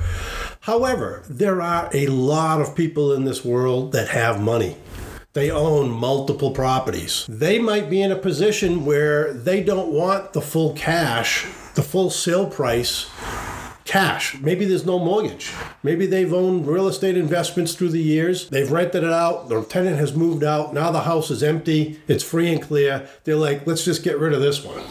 However, 0.61 1.25
there 1.29 1.63
are 1.63 1.89
a 1.95 2.09
lot 2.09 2.61
of 2.61 2.75
people 2.75 3.13
in 3.13 3.25
this 3.25 3.45
world 3.45 3.93
that 3.93 4.09
have 4.09 4.41
money. 4.41 4.77
They 5.35 5.51
own 5.51 5.91
multiple 5.91 6.51
properties. 6.51 7.25
They 7.29 7.59
might 7.59 7.89
be 7.89 8.03
in 8.03 8.11
a 8.11 8.17
position 8.17 8.85
where 8.85 9.33
they 9.33 9.63
don't 9.63 9.93
want 9.93 10.33
the 10.33 10.41
full 10.41 10.73
cash, 10.73 11.47
the 11.79 11.85
full 11.85 12.11
sale 12.11 12.45
price 12.45 13.09
cash. 13.85 14.37
Maybe 14.41 14.65
there's 14.65 14.85
no 14.85 14.99
mortgage. 14.99 15.53
Maybe 15.85 16.07
they've 16.07 16.35
owned 16.35 16.67
real 16.67 16.89
estate 16.89 17.17
investments 17.17 17.75
through 17.75 17.91
the 17.91 18.03
years. 18.03 18.49
They've 18.49 18.69
rented 18.69 19.05
it 19.05 19.13
out. 19.13 19.49
The 19.49 19.63
tenant 19.63 19.97
has 19.97 20.13
moved 20.13 20.43
out. 20.43 20.75
Now 20.75 20.91
the 20.91 21.03
house 21.03 21.31
is 21.31 21.41
empty. 21.41 22.01
It's 22.09 22.25
free 22.25 22.53
and 22.53 22.61
clear. 22.61 23.09
They're 23.23 23.37
like, 23.37 23.65
let's 23.65 23.85
just 23.85 24.03
get 24.03 24.19
rid 24.19 24.33
of 24.33 24.41
this 24.41 24.65
one. 24.65 24.83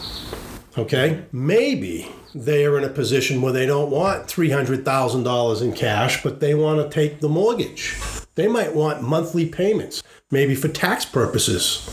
Okay? 0.78 1.24
Maybe 1.30 2.10
they 2.34 2.64
are 2.64 2.78
in 2.78 2.84
a 2.84 2.88
position 2.88 3.42
where 3.42 3.52
they 3.52 3.66
don't 3.66 3.90
want 3.90 4.26
$300,000 4.26 5.60
in 5.62 5.72
cash, 5.74 6.22
but 6.22 6.40
they 6.40 6.54
want 6.54 6.80
to 6.80 6.88
take 6.88 7.20
the 7.20 7.28
mortgage. 7.28 7.98
They 8.34 8.48
might 8.48 8.74
want 8.74 9.02
monthly 9.02 9.46
payments, 9.46 10.02
maybe 10.30 10.54
for 10.54 10.68
tax 10.68 11.04
purposes. 11.04 11.86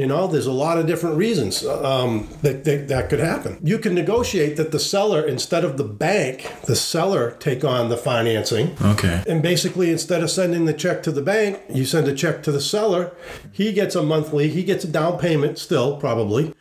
You 0.00 0.06
know, 0.06 0.26
there's 0.26 0.46
a 0.46 0.52
lot 0.52 0.78
of 0.78 0.86
different 0.86 1.18
reasons 1.18 1.62
um, 1.66 2.26
that, 2.40 2.64
that 2.64 2.88
that 2.88 3.10
could 3.10 3.20
happen. 3.20 3.58
You 3.62 3.76
can 3.76 3.94
negotiate 3.94 4.56
that 4.56 4.72
the 4.72 4.78
seller, 4.78 5.20
instead 5.26 5.62
of 5.62 5.76
the 5.76 5.84
bank, 5.84 6.50
the 6.64 6.74
seller 6.74 7.32
take 7.32 7.64
on 7.64 7.90
the 7.90 7.98
financing. 7.98 8.74
Okay. 8.80 9.22
And 9.28 9.42
basically, 9.42 9.90
instead 9.90 10.22
of 10.22 10.30
sending 10.30 10.64
the 10.64 10.72
check 10.72 11.02
to 11.02 11.12
the 11.12 11.20
bank, 11.20 11.60
you 11.68 11.84
send 11.84 12.08
a 12.08 12.14
check 12.14 12.42
to 12.44 12.50
the 12.50 12.62
seller. 12.62 13.12
He 13.52 13.74
gets 13.74 13.94
a 13.94 14.02
monthly, 14.02 14.48
he 14.48 14.64
gets 14.64 14.84
a 14.84 14.88
down 14.88 15.18
payment 15.18 15.58
still, 15.58 15.98
probably, 15.98 16.54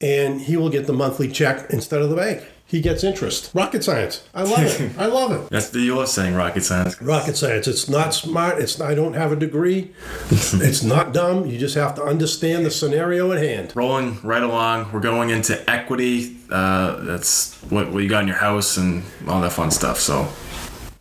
and 0.00 0.40
he 0.40 0.56
will 0.56 0.68
get 0.68 0.88
the 0.88 0.92
monthly 0.92 1.30
check 1.30 1.70
instead 1.70 2.02
of 2.02 2.10
the 2.10 2.16
bank. 2.16 2.42
He 2.70 2.80
gets 2.80 3.02
interest. 3.02 3.50
Rocket 3.52 3.82
science. 3.82 4.22
I 4.32 4.44
love 4.44 4.60
it. 4.60 4.92
I 4.96 5.06
love 5.18 5.32
it. 5.32 5.50
That's 5.50 5.70
the 5.70 5.80
you 5.80 6.06
saying 6.06 6.34
rocket 6.36 6.62
science. 6.62 7.02
Rocket 7.02 7.36
science. 7.36 7.66
It's 7.66 7.88
not 7.88 8.14
smart. 8.14 8.60
It's 8.60 8.80
I 8.80 8.94
don't 8.94 9.14
have 9.14 9.32
a 9.32 9.36
degree. 9.36 9.90
it's 10.30 10.84
not 10.84 11.12
dumb. 11.12 11.46
You 11.46 11.58
just 11.58 11.74
have 11.74 11.96
to 11.96 12.02
understand 12.04 12.64
the 12.64 12.70
scenario 12.70 13.32
at 13.32 13.42
hand. 13.42 13.72
Rolling 13.74 14.20
right 14.22 14.42
along, 14.44 14.92
we're 14.92 15.00
going 15.00 15.30
into 15.30 15.68
equity. 15.68 16.36
Uh, 16.48 17.00
that's 17.02 17.56
what, 17.70 17.90
what 17.90 18.04
you 18.04 18.08
got 18.08 18.22
in 18.22 18.28
your 18.28 18.36
house 18.36 18.76
and 18.76 19.02
all 19.26 19.40
that 19.40 19.52
fun 19.52 19.72
stuff. 19.72 19.98
So 19.98 20.28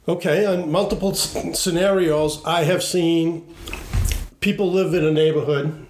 Okay, 0.08 0.48
on 0.48 0.72
multiple 0.72 1.12
s- 1.12 1.38
scenarios, 1.60 2.44
I 2.46 2.64
have 2.64 2.82
seen 2.82 3.46
people 4.40 4.72
live 4.72 4.96
in 4.96 5.06
a 5.06 5.12
neighborhood. 5.12 5.86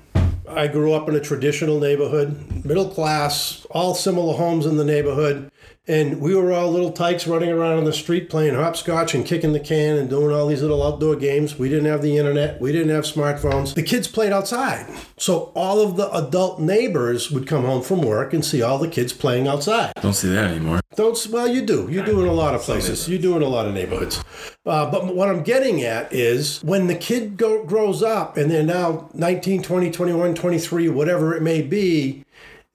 I 0.49 0.67
grew 0.67 0.93
up 0.93 1.07
in 1.07 1.15
a 1.15 1.19
traditional 1.19 1.79
neighborhood, 1.79 2.65
middle 2.65 2.89
class, 2.89 3.65
all 3.69 3.93
similar 3.93 4.35
homes 4.35 4.65
in 4.65 4.77
the 4.77 4.83
neighborhood. 4.83 5.51
And 5.87 6.21
we 6.21 6.35
were 6.35 6.53
all 6.53 6.71
little 6.71 6.91
tykes 6.91 7.25
running 7.25 7.49
around 7.49 7.79
on 7.79 7.83
the 7.83 7.93
street 7.93 8.29
playing 8.29 8.53
hopscotch 8.53 9.15
and 9.15 9.25
kicking 9.25 9.53
the 9.53 9.59
can 9.59 9.97
and 9.97 10.07
doing 10.07 10.35
all 10.35 10.45
these 10.45 10.61
little 10.61 10.83
outdoor 10.83 11.15
games. 11.15 11.57
We 11.57 11.67
didn't 11.67 11.85
have 11.85 12.03
the 12.03 12.15
internet, 12.17 12.61
we 12.61 12.71
didn't 12.71 12.89
have 12.89 13.05
smartphones. 13.05 13.73
The 13.73 13.81
kids 13.81 14.07
played 14.07 14.31
outside. 14.31 14.85
So 15.17 15.51
all 15.55 15.81
of 15.81 15.97
the 15.97 16.11
adult 16.11 16.59
neighbors 16.59 17.31
would 17.31 17.47
come 17.47 17.63
home 17.65 17.81
from 17.81 18.03
work 18.03 18.33
and 18.33 18.45
see 18.45 18.61
all 18.61 18.77
the 18.77 18.87
kids 18.87 19.13
playing 19.13 19.47
outside. 19.47 19.93
don't 20.01 20.13
see 20.13 20.29
that 20.29 20.51
anymore. 20.51 20.79
Don't 20.99 21.27
well, 21.31 21.47
you 21.47 21.61
do. 21.61 21.87
You 21.89 22.03
do 22.03 22.19
in 22.19 22.27
a 22.27 22.33
lot 22.33 22.53
of 22.53 22.61
places. 22.61 23.07
You 23.07 23.17
do 23.17 23.37
in 23.37 23.41
a 23.41 23.47
lot 23.47 23.65
of 23.65 23.73
neighborhoods. 23.73 24.21
Uh, 24.65 24.91
but 24.91 25.15
what 25.15 25.29
I'm 25.29 25.43
getting 25.43 25.81
at 25.81 26.11
is 26.11 26.61
when 26.61 26.87
the 26.87 26.95
kid 26.95 27.37
go, 27.37 27.63
grows 27.63 28.03
up 28.03 28.35
and 28.35 28.51
they're 28.51 28.63
now 28.63 29.09
19, 29.13 29.61
20, 29.61 29.91
21, 29.91 30.35
23, 30.35 30.89
whatever 30.89 31.33
it 31.33 31.41
may 31.41 31.61
be, 31.61 32.25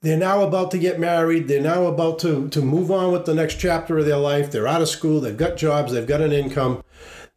they're 0.01 0.17
now 0.17 0.41
about 0.41 0.71
to 0.71 0.79
get 0.79 0.99
married. 0.99 1.49
They're 1.49 1.61
now 1.61 1.85
about 1.85 2.19
to, 2.21 2.49
to 2.49 2.63
move 2.63 2.91
on 2.91 3.13
with 3.13 3.27
the 3.27 3.35
next 3.35 3.57
chapter 3.57 3.99
of 3.99 4.07
their 4.07 4.17
life. 4.17 4.51
They're 4.51 4.67
out 4.67 4.81
of 4.81 4.89
school. 4.89 5.21
They've 5.21 5.37
got 5.37 5.59
jobs. 5.59 5.93
They've 5.93 6.07
got 6.07 6.23
an 6.23 6.33
income. 6.33 6.83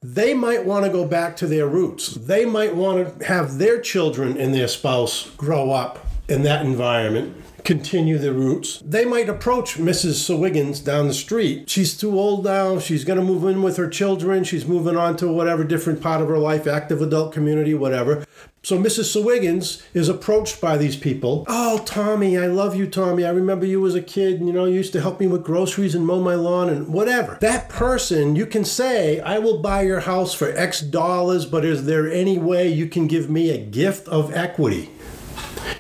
They 0.01 0.34
might 0.34 0.63
want 0.63 0.86
to 0.86 0.89
go 0.89 1.06
back 1.06 1.36
to 1.38 1.48
their 1.48 1.67
roots. 1.67 2.12
They 2.15 2.46
might 2.46 2.77
want 2.77 3.20
to 3.20 3.25
have 3.25 3.58
their 3.58 3.82
children 3.82 4.38
and 4.38 4.53
their 4.53 4.70
spouse 4.70 5.32
grow 5.32 5.72
up 5.72 6.08
in 6.29 6.44
that 6.44 6.65
environment 6.65 7.36
continue 7.67 8.17
the 8.17 8.31
roots. 8.31 8.81
They 8.86 9.03
might 9.03 9.27
approach 9.27 9.75
Mrs. 9.75 10.13
Swiggins 10.13 10.79
down 10.79 11.09
the 11.09 11.13
street. 11.13 11.69
She's 11.69 11.97
too 11.97 12.17
old 12.17 12.45
now. 12.45 12.79
She's 12.79 13.03
going 13.03 13.19
to 13.19 13.25
move 13.25 13.43
in 13.43 13.62
with 13.62 13.75
her 13.75 13.89
children. 13.89 14.45
She's 14.45 14.65
moving 14.65 14.95
on 14.95 15.17
to 15.17 15.27
whatever 15.27 15.65
different 15.65 16.01
part 16.01 16.21
of 16.21 16.29
her 16.29 16.38
life, 16.38 16.65
active 16.65 17.01
adult 17.01 17.33
community, 17.33 17.74
whatever. 17.74 18.25
So 18.63 18.77
Mrs. 18.77 19.13
Swiggins 19.13 19.83
is 19.93 20.07
approached 20.07 20.62
by 20.62 20.77
these 20.77 20.95
people. 20.95 21.43
Oh, 21.50 21.81
Tommy, 21.86 22.38
I 22.38 22.47
love 22.47 22.74
you, 22.74 22.88
Tommy. 22.88 23.25
I 23.25 23.31
remember 23.31 23.65
you 23.65 23.86
as 23.86 23.95
a 23.95 24.01
kid. 24.01 24.39
You 24.39 24.53
know, 24.53 24.63
you 24.63 24.75
used 24.75 24.93
to 24.93 25.01
help 25.01 25.19
me 25.19 25.27
with 25.27 25.43
groceries 25.43 25.93
and 25.93 26.05
mow 26.07 26.21
my 26.21 26.36
lawn 26.36 26.69
and 26.69 26.88
whatever. 26.88 27.38
That 27.41 27.67
person, 27.67 28.38
you 28.38 28.45
can 28.45 28.63
say, 28.63 29.19
I 29.19 29.39
will 29.39 29.62
buy 29.62 29.81
your 29.81 30.01
house 30.01 30.33
for 30.33 30.51
X 30.51 30.79
dollars, 30.79 31.45
but 31.45 31.65
is 31.65 31.86
there 31.86 32.09
any 32.09 32.38
way 32.38 32.69
you 32.69 32.88
can 32.88 33.07
give 33.07 33.29
me 33.29 33.50
a 33.50 33.57
gift 33.57 34.07
of 34.07 34.33
equity? 34.33 34.89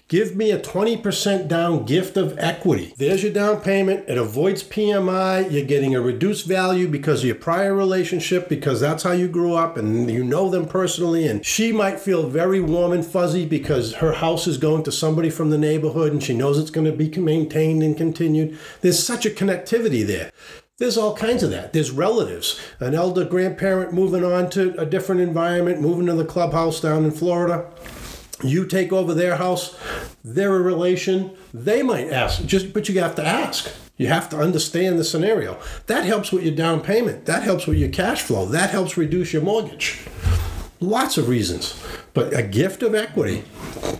Give 0.09 0.37
me 0.37 0.51
a 0.51 0.59
20% 0.59 1.49
down 1.49 1.83
gift 1.83 2.15
of 2.15 2.39
equity. 2.39 2.93
There's 2.95 3.23
your 3.23 3.33
down 3.33 3.59
payment. 3.59 4.07
It 4.07 4.17
avoids 4.17 4.63
PMI. 4.63 5.51
You're 5.51 5.65
getting 5.65 5.95
a 5.95 6.01
reduced 6.01 6.45
value 6.45 6.87
because 6.87 7.19
of 7.19 7.25
your 7.25 7.35
prior 7.35 7.73
relationship, 7.73 8.47
because 8.47 8.79
that's 8.79 9.03
how 9.03 9.11
you 9.11 9.27
grew 9.27 9.55
up 9.55 9.75
and 9.75 10.09
you 10.09 10.23
know 10.23 10.49
them 10.49 10.65
personally. 10.65 11.27
And 11.27 11.45
she 11.45 11.73
might 11.73 11.99
feel 11.99 12.29
very 12.29 12.61
warm 12.61 12.93
and 12.93 13.05
fuzzy 13.05 13.45
because 13.45 13.95
her 13.95 14.13
house 14.13 14.47
is 14.47 14.57
going 14.57 14.83
to 14.83 14.93
somebody 14.93 15.29
from 15.29 15.49
the 15.49 15.57
neighborhood 15.57 16.13
and 16.13 16.23
she 16.23 16.33
knows 16.33 16.57
it's 16.57 16.71
going 16.71 16.89
to 16.89 16.93
be 16.93 17.09
maintained 17.19 17.83
and 17.83 17.97
continued. 17.97 18.57
There's 18.79 19.05
such 19.05 19.25
a 19.25 19.29
connectivity 19.29 20.07
there. 20.07 20.31
There's 20.77 20.97
all 20.97 21.17
kinds 21.17 21.41
of 21.41 21.49
that. 21.49 21.73
There's 21.73 21.89
relatives, 21.89 22.61
an 22.79 22.93
elder 22.93 23.25
grandparent 23.25 23.93
moving 23.93 24.23
on 24.23 24.47
to 24.51 24.79
a 24.79 24.85
different 24.85 25.21
environment, 25.21 25.81
moving 25.81 26.05
to 26.05 26.13
the 26.13 26.23
clubhouse 26.23 26.79
down 26.79 27.03
in 27.03 27.09
Florida 27.09 27.67
you 28.43 28.65
take 28.65 28.91
over 28.93 29.13
their 29.13 29.35
house, 29.37 29.77
they're 30.23 30.55
a 30.55 30.61
relation, 30.61 31.31
they 31.53 31.81
might 31.83 32.09
ask, 32.11 32.45
just 32.45 32.73
but 32.73 32.87
you 32.89 32.99
have 32.99 33.15
to 33.15 33.25
ask. 33.25 33.69
You 33.97 34.07
have 34.07 34.29
to 34.29 34.37
understand 34.37 34.99
the 34.99 35.03
scenario. 35.03 35.57
That 35.87 36.05
helps 36.05 36.31
with 36.31 36.43
your 36.43 36.53
down 36.55 36.81
payment. 36.81 37.25
That 37.25 37.41
helps 37.41 37.65
with 37.65 37.79
your 37.79 37.89
cash 37.89 38.21
flow. 38.21 38.45
That 38.45 38.69
helps 38.69 38.95
reduce 38.95 39.33
your 39.33 39.41
mortgage. 39.41 40.01
Lots 40.79 41.17
of 41.17 41.27
reasons. 41.27 41.83
But 42.13 42.31
a 42.37 42.43
gift 42.43 42.83
of 42.83 42.93
equity. 42.93 43.43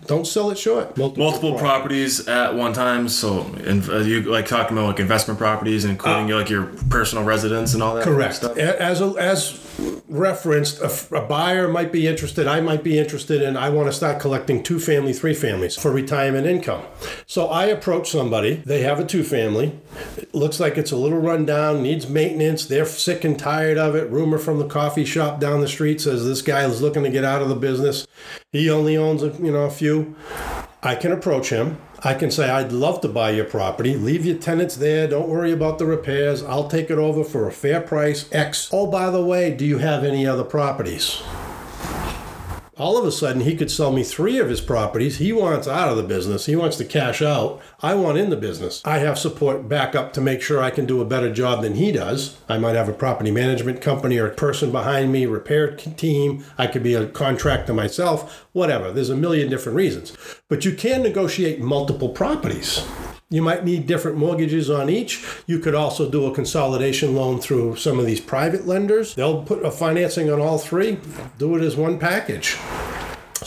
Don't 0.06 0.28
sell 0.28 0.52
it 0.52 0.58
short. 0.60 0.96
Multiple 0.98 1.58
properties 1.58 2.28
at 2.28 2.54
one 2.54 2.74
time. 2.74 3.10
So, 3.10 3.42
in, 3.66 3.88
uh, 3.90 4.00
you 4.00 4.22
like 4.22 4.46
talking 4.46 4.78
about 4.78 4.88
like 4.88 5.00
investment 5.00 5.40
properties, 5.40 5.86
including 5.86 6.28
like 6.30 6.50
your 6.50 6.66
personal 6.90 7.24
residence 7.24 7.74
and 7.74 7.82
all 7.82 7.96
that. 7.96 8.04
Correct. 8.04 8.36
Stuff? 8.36 8.58
A- 8.58 8.82
As 8.82 9.02
a, 9.02 9.06
as 9.18 9.60
referenced, 10.08 10.82
a 10.82 11.22
buyer 11.22 11.68
might 11.68 11.92
be 11.92 12.08
interested. 12.08 12.48
I 12.48 12.62
might 12.62 12.84
be 12.84 12.98
interested 12.98 13.42
in. 13.42 13.58
I 13.58 13.70
want 13.70 13.88
to 13.88 13.94
start 13.94 14.20
collecting 14.20 14.64
two 14.64 14.80
family, 14.80 15.14
three 15.14 15.34
families 15.34 15.76
for 15.76 15.92
retirement 15.92 16.48
income. 16.48 16.84
So 17.26 17.48
I 17.48 17.66
approach 17.66 18.10
somebody. 18.10 18.56
They 18.56 18.82
have 18.82 19.00
a 19.00 19.06
two 19.06 19.24
family. 19.24 19.80
It 20.18 20.34
looks 20.34 20.60
like 20.60 20.78
it's 20.78 20.92
a 20.92 20.98
little 20.98 21.20
rundown, 21.20 21.84
needs 21.84 22.08
maintenance. 22.08 22.66
They're 22.66 22.86
sick 22.86 23.24
and 23.24 23.38
tired 23.38 23.78
of 23.78 23.96
it. 23.96 24.10
Rumor 24.10 24.38
from 24.38 24.60
the 24.60 24.68
coffee 24.68 25.06
shop 25.06 25.40
down 25.40 25.62
the 25.62 25.68
street 25.68 26.02
says 26.02 26.26
this 26.26 26.42
guy 26.42 26.64
is 26.64 26.82
looking 26.82 27.04
to 27.04 27.10
get 27.10 27.24
out 27.24 27.42
of 27.42 27.50
the 27.50 27.56
business. 27.56 28.08
He 28.52 28.70
only 28.70 28.98
owns 28.98 29.24
a, 29.24 29.30
you 29.42 29.52
know 29.52 29.66
a 29.66 29.72
few. 29.72 30.16
I 30.84 30.96
can 30.96 31.12
approach 31.12 31.50
him. 31.50 31.78
I 32.04 32.14
can 32.14 32.30
say, 32.30 32.50
I'd 32.50 32.72
love 32.72 33.02
to 33.02 33.08
buy 33.08 33.32
your 33.32 33.46
property. 33.46 33.96
Leave 33.96 34.26
your 34.26 34.38
tenants 34.38 34.76
there. 34.76 35.08
Don't 35.08 35.28
worry 35.28 35.52
about 35.52 35.80
the 35.80 35.86
repairs. 35.86 36.44
I'll 36.44 36.68
take 36.68 36.92
it 36.92 37.00
over 37.00 37.24
for 37.24 37.48
a 37.48 37.52
fair 37.52 37.82
price, 37.82 38.30
X. 38.32 38.70
Oh, 38.72 38.86
by 38.86 39.10
the 39.10 39.24
way, 39.24 39.56
do 39.56 39.66
you 39.66 39.80
have 39.80 40.04
any 40.04 40.28
other 40.28 40.44
properties? 40.44 41.22
All 42.80 42.96
of 42.96 43.06
a 43.06 43.12
sudden, 43.12 43.42
he 43.42 43.56
could 43.56 43.72
sell 43.72 43.92
me 43.92 44.04
three 44.04 44.38
of 44.38 44.50
his 44.50 44.62
properties. 44.62 45.18
He 45.18 45.34
wants 45.34 45.68
out 45.68 45.90
of 45.90 45.98
the 45.98 46.04
business. 46.04 46.46
He 46.46 46.56
wants 46.56 46.78
to 46.78 46.86
cash 46.86 47.24
out. 47.24 47.60
I 47.82 47.96
want 47.96 48.20
in 48.20 48.30
the 48.30 48.36
business. 48.36 48.84
I 48.86 49.00
have 49.00 49.18
support 49.18 49.68
backup 49.68 50.14
to 50.14 50.22
make 50.22 50.44
sure 50.44 50.62
I 50.62 50.70
can 50.70 50.86
do 50.86 51.02
a 51.02 51.06
better 51.06 51.34
job 51.34 51.64
than 51.64 51.74
he 51.74 51.92
does. 51.92 52.38
I 52.48 52.60
might 52.60 52.76
have 52.76 52.88
a 52.88 52.94
property 52.94 53.32
management 53.32 53.82
company 53.82 54.20
or 54.20 54.28
a 54.28 54.36
person 54.36 54.72
behind 54.72 55.12
me, 55.12 55.26
repair 55.26 55.76
team. 55.76 56.46
I 56.56 56.68
could 56.68 56.84
be 56.84 56.94
a 56.94 57.08
contractor 57.08 57.74
myself, 57.74 58.48
whatever. 58.52 58.92
There's 58.92 59.10
a 59.10 59.18
million 59.18 59.50
different 59.50 59.76
reasons. 59.76 60.16
But 60.48 60.64
you 60.64 60.76
can 60.76 61.02
negotiate 61.02 61.60
multiple 61.60 62.10
properties. 62.10 62.86
You 63.30 63.42
might 63.42 63.66
need 63.66 63.88
different 63.88 64.18
mortgages 64.18 64.70
on 64.70 64.90
each. 64.90 65.26
You 65.48 65.60
could 65.60 65.76
also 65.76 66.10
do 66.10 66.28
a 66.28 66.34
consolidation 66.34 67.14
loan 67.14 67.42
through 67.42 67.76
some 67.76 68.00
of 68.00 68.06
these 68.06 68.22
private 68.22 68.66
lenders. 68.66 69.16
They'll 69.16 69.44
put 69.44 69.66
a 69.66 69.72
financing 69.72 70.32
on 70.32 70.40
all 70.40 70.58
three, 70.58 70.98
do 71.38 71.58
it 71.58 71.62
as 71.62 71.76
one 71.76 72.00
package. 72.00 72.58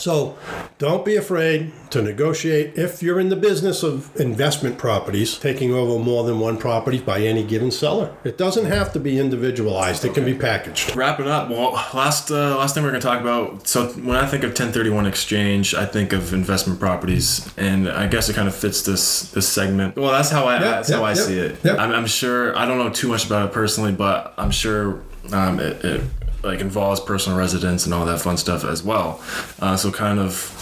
So 0.01 0.35
don't 0.79 1.05
be 1.05 1.15
afraid 1.15 1.73
to 1.91 2.01
negotiate 2.01 2.75
if 2.75 3.03
you're 3.03 3.19
in 3.19 3.29
the 3.29 3.35
business 3.35 3.83
of 3.83 4.19
investment 4.19 4.79
properties, 4.79 5.37
taking 5.37 5.71
over 5.73 6.03
more 6.03 6.23
than 6.23 6.39
one 6.39 6.57
property 6.57 6.97
by 6.99 7.19
any 7.19 7.43
given 7.43 7.69
seller. 7.69 8.11
It 8.23 8.35
doesn't 8.35 8.65
have 8.65 8.91
to 8.93 8.99
be 8.99 9.19
individualized, 9.19 10.03
it 10.03 10.15
can 10.15 10.25
be 10.25 10.33
packaged. 10.33 10.95
Wrapping 10.95 11.27
up. 11.27 11.51
Well, 11.51 11.73
last 11.93 12.31
uh, 12.31 12.57
last 12.57 12.73
thing 12.73 12.83
we're 12.83 12.89
gonna 12.89 13.01
talk 13.01 13.21
about. 13.21 13.67
So 13.67 13.89
when 13.89 14.17
I 14.17 14.25
think 14.25 14.43
of 14.43 14.49
1031 14.49 15.05
exchange, 15.05 15.75
I 15.75 15.85
think 15.85 16.13
of 16.13 16.33
investment 16.33 16.79
properties, 16.79 17.47
and 17.55 17.87
I 17.87 18.07
guess 18.07 18.27
it 18.27 18.33
kind 18.35 18.47
of 18.47 18.55
fits 18.55 18.81
this 18.81 19.29
this 19.31 19.47
segment. 19.47 19.97
Well, 19.97 20.11
that's 20.11 20.31
how 20.31 20.47
I 20.47 20.57
that's 20.57 20.89
yep, 20.89 20.97
how 20.97 21.05
I 21.05 21.09
yep, 21.09 21.17
see 21.19 21.37
it. 21.37 21.57
yep. 21.63 21.77
I'm, 21.77 21.91
I'm 21.91 22.07
sure 22.07 22.57
I 22.57 22.65
don't 22.65 22.79
know 22.79 22.89
too 22.89 23.07
much 23.07 23.27
about 23.27 23.49
it 23.49 23.53
personally, 23.53 23.91
but 23.91 24.33
I'm 24.35 24.51
sure 24.51 25.03
um, 25.31 25.59
it, 25.59 25.85
it 25.85 26.01
like 26.43 26.59
involves 26.59 26.99
personal 26.99 27.37
residence 27.37 27.85
and 27.85 27.93
all 27.93 28.05
that 28.05 28.19
fun 28.19 28.37
stuff 28.37 28.63
as 28.63 28.83
well. 28.83 29.21
Uh, 29.59 29.75
so 29.77 29.91
kind 29.91 30.19
of 30.19 30.57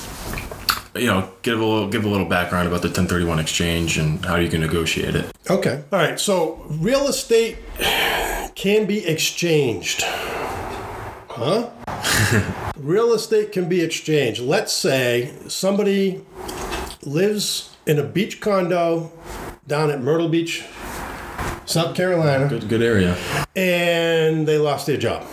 you 0.95 1.05
know 1.07 1.29
give 1.41 1.59
a 1.59 1.65
little 1.65 1.87
give 1.89 2.03
a 2.05 2.07
little 2.09 2.25
background 2.27 2.67
about 2.67 2.81
the 2.81 2.87
1031 2.87 3.39
exchange 3.39 3.97
and 3.97 4.25
how 4.25 4.35
you 4.35 4.49
can 4.49 4.61
negotiate 4.61 5.15
it. 5.15 5.31
Okay. 5.49 5.83
All 5.91 5.99
right. 5.99 6.19
So 6.19 6.65
real 6.69 7.07
estate 7.07 7.57
can 8.55 8.85
be 8.85 9.05
exchanged. 9.07 10.03
Huh? 11.29 11.69
real 12.75 13.13
estate 13.13 13.51
can 13.53 13.69
be 13.69 13.81
exchanged. 13.81 14.41
Let's 14.41 14.73
say 14.73 15.33
somebody 15.47 16.21
lives 17.03 17.75
in 17.85 17.97
a 17.97 18.03
beach 18.03 18.41
condo 18.41 19.11
down 19.67 19.89
at 19.89 20.01
Myrtle 20.01 20.27
Beach, 20.27 20.65
South 21.65 21.95
Carolina, 21.95 22.49
Good 22.49 22.67
good 22.67 22.81
area. 22.81 23.15
and 23.55 24.45
they 24.47 24.57
lost 24.57 24.85
their 24.87 24.97
job. 24.97 25.25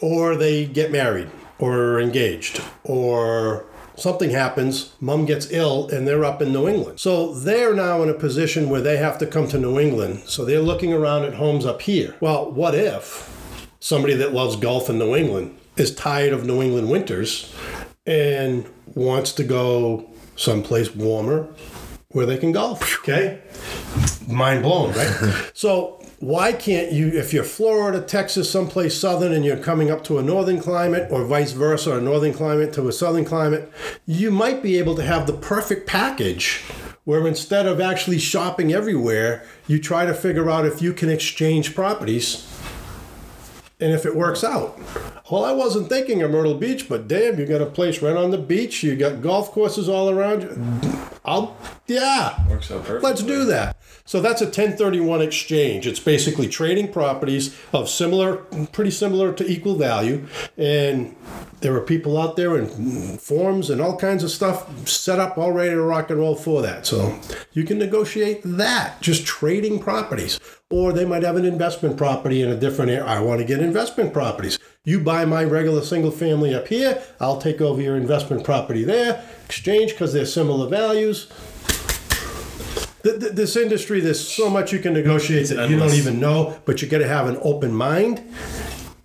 Or 0.00 0.36
they 0.36 0.66
get 0.66 0.90
married 0.90 1.30
or 1.58 2.00
engaged 2.00 2.62
or 2.84 3.66
something 3.96 4.30
happens, 4.30 4.94
mom 5.00 5.24
gets 5.24 5.50
ill, 5.50 5.88
and 5.88 6.06
they're 6.06 6.24
up 6.24 6.40
in 6.40 6.52
New 6.52 6.68
England. 6.68 7.00
So 7.00 7.34
they're 7.34 7.74
now 7.74 8.02
in 8.02 8.08
a 8.08 8.14
position 8.14 8.68
where 8.68 8.80
they 8.80 8.98
have 8.98 9.18
to 9.18 9.26
come 9.26 9.48
to 9.48 9.58
New 9.58 9.78
England. 9.80 10.24
So 10.26 10.44
they're 10.44 10.60
looking 10.60 10.92
around 10.92 11.24
at 11.24 11.34
homes 11.34 11.66
up 11.66 11.82
here. 11.82 12.14
Well, 12.20 12.50
what 12.50 12.74
if 12.74 13.32
somebody 13.80 14.14
that 14.14 14.32
loves 14.32 14.56
golf 14.56 14.88
in 14.88 14.98
New 14.98 15.16
England 15.16 15.58
is 15.76 15.94
tired 15.94 16.32
of 16.32 16.46
New 16.46 16.62
England 16.62 16.90
winters 16.90 17.52
and 18.06 18.66
wants 18.94 19.32
to 19.32 19.44
go 19.44 20.10
someplace 20.36 20.94
warmer 20.94 21.48
where 22.08 22.26
they 22.26 22.36
can 22.36 22.52
golf? 22.52 23.00
Okay. 23.00 23.40
Mind 24.28 24.62
blown, 24.62 24.92
right? 24.92 25.50
so 25.54 25.95
why 26.20 26.52
can't 26.52 26.92
you, 26.92 27.08
if 27.08 27.32
you're 27.32 27.44
Florida, 27.44 28.00
Texas, 28.00 28.50
someplace 28.50 28.98
southern, 28.98 29.32
and 29.32 29.44
you're 29.44 29.56
coming 29.56 29.90
up 29.90 30.02
to 30.04 30.18
a 30.18 30.22
northern 30.22 30.60
climate, 30.60 31.10
or 31.10 31.24
vice 31.24 31.52
versa, 31.52 31.98
a 31.98 32.00
northern 32.00 32.32
climate 32.32 32.72
to 32.74 32.88
a 32.88 32.92
southern 32.92 33.24
climate, 33.24 33.70
you 34.06 34.30
might 34.30 34.62
be 34.62 34.78
able 34.78 34.94
to 34.96 35.02
have 35.02 35.26
the 35.26 35.32
perfect 35.34 35.86
package 35.86 36.62
where 37.04 37.26
instead 37.26 37.66
of 37.66 37.80
actually 37.80 38.18
shopping 38.18 38.72
everywhere, 38.72 39.44
you 39.68 39.78
try 39.80 40.04
to 40.06 40.14
figure 40.14 40.50
out 40.50 40.66
if 40.66 40.82
you 40.82 40.92
can 40.92 41.08
exchange 41.08 41.74
properties 41.74 42.50
and 43.78 43.92
if 43.92 44.06
it 44.06 44.16
works 44.16 44.42
out. 44.42 44.78
Well, 45.30 45.44
I 45.44 45.52
wasn't 45.52 45.88
thinking 45.88 46.22
of 46.22 46.30
Myrtle 46.30 46.54
Beach, 46.54 46.88
but 46.88 47.06
damn, 47.06 47.38
you 47.38 47.46
got 47.46 47.60
a 47.60 47.66
place 47.66 48.00
right 48.00 48.16
on 48.16 48.30
the 48.30 48.38
beach. 48.38 48.82
You 48.82 48.96
got 48.96 49.20
golf 49.20 49.50
courses 49.52 49.88
all 49.88 50.08
around 50.08 50.42
you. 50.42 51.10
I'll, 51.24 51.56
yeah, 51.86 52.48
Works 52.48 52.70
out 52.70 52.84
perfectly. 52.84 53.08
let's 53.08 53.22
do 53.22 53.44
that. 53.46 53.76
So 54.06 54.20
that's 54.20 54.40
a 54.40 54.46
1031 54.46 55.20
exchange. 55.20 55.86
It's 55.86 55.98
basically 55.98 56.48
trading 56.48 56.92
properties 56.92 57.58
of 57.72 57.88
similar, 57.88 58.36
pretty 58.72 58.92
similar 58.92 59.32
to 59.32 59.44
equal 59.46 59.74
value. 59.74 60.26
And 60.56 61.16
there 61.60 61.74
are 61.74 61.80
people 61.80 62.16
out 62.16 62.36
there 62.36 62.56
and 62.56 63.20
forms 63.20 63.68
and 63.68 63.80
all 63.80 63.96
kinds 63.96 64.22
of 64.22 64.30
stuff 64.30 64.88
set 64.88 65.18
up 65.18 65.36
all 65.36 65.50
ready 65.50 65.70
to 65.70 65.82
rock 65.82 66.10
and 66.10 66.20
roll 66.20 66.36
for 66.36 66.62
that. 66.62 66.86
So 66.86 67.18
you 67.52 67.64
can 67.64 67.78
negotiate 67.78 68.42
that, 68.44 69.02
just 69.02 69.26
trading 69.26 69.80
properties. 69.80 70.38
Or 70.70 70.92
they 70.92 71.04
might 71.04 71.24
have 71.24 71.36
an 71.36 71.44
investment 71.44 71.96
property 71.96 72.42
in 72.42 72.48
a 72.48 72.56
different 72.56 72.92
area. 72.92 73.04
I 73.04 73.20
want 73.20 73.40
to 73.40 73.46
get 73.46 73.60
investment 73.60 74.12
properties. 74.12 74.58
You 74.84 75.00
buy 75.00 75.24
my 75.24 75.42
regular 75.42 75.82
single 75.82 76.12
family 76.12 76.54
up 76.54 76.68
here, 76.68 77.02
I'll 77.20 77.40
take 77.40 77.60
over 77.60 77.82
your 77.82 77.96
investment 77.96 78.44
property 78.44 78.84
there, 78.84 79.24
exchange 79.46 79.92
because 79.92 80.12
they're 80.12 80.26
similar 80.26 80.68
values. 80.68 81.26
Th- 83.06 83.20
th- 83.20 83.32
This 83.32 83.56
industry, 83.56 84.00
there's 84.00 84.26
so 84.26 84.50
much 84.50 84.72
you 84.72 84.80
can 84.80 84.92
negotiate 84.92 85.48
that 85.50 85.70
you 85.70 85.78
don't 85.78 85.94
even 85.94 86.18
know, 86.18 86.58
but 86.64 86.82
you 86.82 86.88
got 86.88 86.98
to 86.98 87.08
have 87.08 87.28
an 87.28 87.38
open 87.42 87.72
mind 87.72 88.20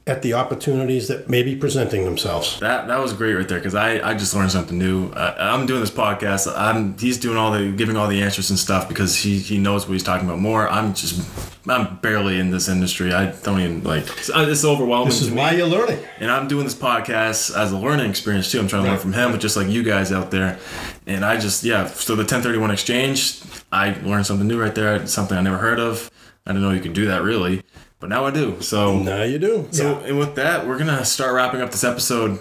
at 0.08 0.24
the 0.24 0.34
opportunities 0.34 1.08
that 1.08 1.30
may 1.30 1.44
be 1.44 1.56
presenting 1.56 2.06
themselves. 2.06 2.60
That 2.60 2.88
that 2.88 3.00
was 3.00 3.14
great 3.14 3.36
right 3.36 3.48
there 3.48 3.60
because 3.60 3.76
I, 3.76 4.10
I 4.10 4.14
just 4.16 4.34
learned 4.34 4.52
something 4.52 4.78
new. 4.78 5.12
I, 5.14 5.54
I'm 5.54 5.68
doing 5.68 5.82
this 5.82 5.92
podcast. 5.92 6.52
I'm 6.58 6.98
he's 6.98 7.20
doing 7.20 7.38
all 7.38 7.52
the 7.52 7.72
giving 7.72 7.96
all 7.96 8.08
the 8.08 8.22
answers 8.22 8.50
and 8.50 8.58
stuff 8.58 8.90
because 8.90 9.16
he, 9.16 9.38
he 9.38 9.60
knows 9.60 9.86
what 9.86 9.94
he's 9.94 10.04
talking 10.04 10.28
about 10.28 10.40
more. 10.40 10.68
I'm 10.68 10.96
just 10.96 11.22
I'm 11.68 11.98
barely 11.98 12.40
in 12.40 12.50
this 12.50 12.68
industry. 12.68 13.14
I 13.14 13.32
don't 13.44 13.62
even 13.62 13.84
like 13.84 14.04
it's, 14.18 14.30
uh, 14.32 14.70
overwhelming. 14.72 15.10
This 15.10 15.22
is 15.22 15.30
why 15.30 15.52
me. 15.52 15.58
you're 15.58 15.68
learning. 15.68 16.04
And 16.20 16.32
I'm 16.32 16.48
doing 16.48 16.64
this 16.64 16.76
podcast 16.76 17.56
as 17.56 17.72
a 17.72 17.78
learning 17.78 18.10
experience 18.10 18.52
too. 18.52 18.60
I'm 18.60 18.68
trying 18.68 18.84
to 18.84 18.90
learn 18.90 19.00
from 19.00 19.14
him, 19.14 19.32
but 19.32 19.40
just 19.40 19.56
like 19.56 19.68
you 19.68 19.84
guys 19.84 20.12
out 20.12 20.32
there. 20.32 20.58
And 21.06 21.24
I 21.24 21.40
just 21.40 21.64
yeah. 21.64 21.86
So 21.86 22.16
the 22.16 22.24
1031 22.24 22.72
exchange, 22.72 23.40
I 23.72 23.94
learned 24.02 24.26
something 24.26 24.48
new 24.48 24.60
right 24.60 24.76
there. 24.76 25.06
Something 25.08 25.38
I 25.38 25.42
never 25.42 25.58
heard 25.58 25.80
of. 25.80 26.12
I 26.46 26.52
didn't 26.52 26.64
know 26.64 26.72
you 26.72 26.82
could 26.82 26.94
do 26.94 27.06
that 27.08 27.22
really, 27.22 27.64
but 28.00 28.10
now 28.10 28.26
I 28.26 28.32
do. 28.32 28.60
So 28.62 29.00
Now 29.00 29.24
you 29.24 29.38
do. 29.40 29.68
so, 29.72 30.00
and 30.00 30.18
with 30.18 30.36
that, 30.36 30.68
we're 30.68 30.78
gonna 30.78 31.06
start 31.06 31.34
wrapping 31.36 31.62
up 31.62 31.72
this 31.72 31.84
episode. 31.84 32.40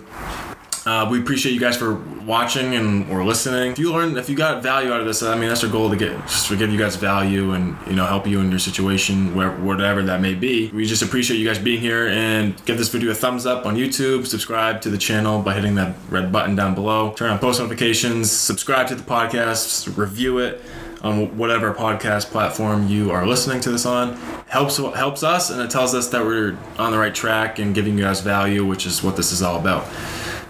Uh, 0.86 1.06
we 1.10 1.20
appreciate 1.20 1.52
you 1.52 1.60
guys 1.60 1.76
for 1.76 1.94
watching 2.24 2.74
and 2.74 3.10
or 3.12 3.22
listening. 3.22 3.70
If 3.72 3.78
you 3.78 3.92
learned, 3.92 4.16
if 4.16 4.30
you 4.30 4.34
got 4.34 4.62
value 4.62 4.90
out 4.90 5.00
of 5.00 5.06
this, 5.06 5.22
I 5.22 5.36
mean, 5.38 5.50
that's 5.50 5.62
our 5.62 5.68
goal 5.68 5.90
to 5.90 5.96
get 5.96 6.18
just 6.22 6.48
to 6.48 6.56
give 6.56 6.72
you 6.72 6.78
guys 6.78 6.96
value 6.96 7.52
and 7.52 7.76
you 7.86 7.92
know 7.92 8.06
help 8.06 8.26
you 8.26 8.40
in 8.40 8.48
your 8.48 8.58
situation, 8.58 9.34
where 9.34 9.50
whatever 9.50 10.02
that 10.04 10.22
may 10.22 10.34
be. 10.34 10.70
We 10.70 10.86
just 10.86 11.02
appreciate 11.02 11.36
you 11.36 11.46
guys 11.46 11.58
being 11.58 11.80
here 11.80 12.08
and 12.08 12.56
give 12.64 12.78
this 12.78 12.88
video 12.88 13.10
a 13.10 13.14
thumbs 13.14 13.44
up 13.44 13.66
on 13.66 13.76
YouTube. 13.76 14.26
Subscribe 14.26 14.80
to 14.80 14.88
the 14.90 14.98
channel 14.98 15.42
by 15.42 15.52
hitting 15.52 15.74
that 15.74 15.94
red 16.08 16.32
button 16.32 16.56
down 16.56 16.74
below. 16.74 17.12
Turn 17.12 17.30
on 17.30 17.38
post 17.38 17.60
notifications. 17.60 18.32
Subscribe 18.32 18.86
to 18.88 18.94
the 18.94 19.02
podcast. 19.04 19.94
Review 19.98 20.38
it 20.38 20.62
on 21.02 21.36
whatever 21.38 21.72
podcast 21.72 22.26
platform 22.30 22.86
you 22.88 23.10
are 23.10 23.26
listening 23.26 23.60
to 23.62 23.70
this 23.70 23.86
on. 23.86 24.16
Helps 24.48 24.76
helps 24.76 25.22
us 25.22 25.50
and 25.50 25.60
it 25.60 25.70
tells 25.70 25.94
us 25.94 26.08
that 26.08 26.24
we're 26.24 26.56
on 26.78 26.92
the 26.92 26.98
right 26.98 27.14
track 27.14 27.58
and 27.58 27.74
giving 27.74 27.96
you 27.98 28.04
guys 28.04 28.20
value 28.20 28.64
which 28.66 28.86
is 28.86 29.02
what 29.02 29.16
this 29.16 29.32
is 29.32 29.42
all 29.42 29.58
about. 29.58 29.86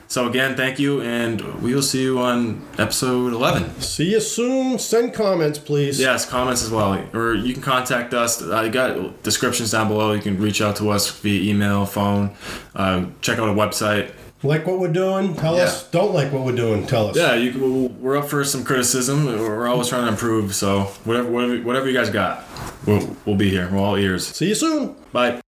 So 0.08 0.26
again 0.26 0.56
thank 0.56 0.80
you 0.80 1.02
and 1.02 1.40
we 1.62 1.72
will 1.72 1.82
see 1.82 2.02
you 2.02 2.18
on 2.18 2.66
episode 2.78 3.32
11 3.32 3.80
See 3.80 4.10
you 4.10 4.18
soon. 4.20 4.78
Send 4.80 5.14
comments, 5.14 5.58
please. 5.58 6.00
yes 6.00 6.24
comments 6.28 6.64
as 6.64 6.70
well. 6.70 7.00
Or 7.14 7.34
you 7.34 7.52
can 7.52 7.62
contact 7.62 8.12
us. 8.12 8.42
I 8.42 8.68
got 8.70 9.22
descriptions 9.22 9.70
down 9.70 9.86
below. 9.86 10.12
You 10.12 10.20
can 10.22 10.36
reach 10.40 10.60
out 10.60 10.74
to 10.76 10.90
us 10.90 11.08
via 11.20 11.48
email 11.48 11.86
phone. 11.86 12.32
Uh, 12.74 13.06
check 13.20 13.38
out 13.38 13.48
our 13.48 13.54
website 13.54 14.12
Like 14.42 14.66
what 14.66 14.78
we're 14.78 14.88
doing? 14.92 15.34
Tell 15.34 15.56
Yeah. 15.56 15.64
us. 15.64 15.84
Don't 15.90 16.14
like 16.14 16.32
what 16.32 16.44
we're 16.44 16.56
doing? 16.56 16.86
Tell 16.86 17.08
us. 17.08 17.16
yeah 17.16 17.34
you 17.34 17.52
can, 17.52 18.00
we're 18.00 18.16
up 18.16 18.28
for 18.28 18.42
some 18.44 18.64
criticism 18.64 19.26
we're 19.26 19.68
always 19.68 19.88
trying 19.88 20.02
to 20.06 20.08
improve 20.08 20.54
so 20.54 20.82
whatever 21.04 21.28
whatever, 21.30 21.58
whatever 21.62 21.86
you 21.88 21.92
guys 21.94 22.08
got 22.10 22.44
we'll, 22.86 23.16
we'll 23.26 23.36
be 23.36 23.50
here 23.50 23.68
we're 23.70 23.78
all 23.78 23.96
ears 23.96 24.26
See 24.26 24.48
you 24.48 24.54
soon. 24.54 24.94
bye 25.12 25.40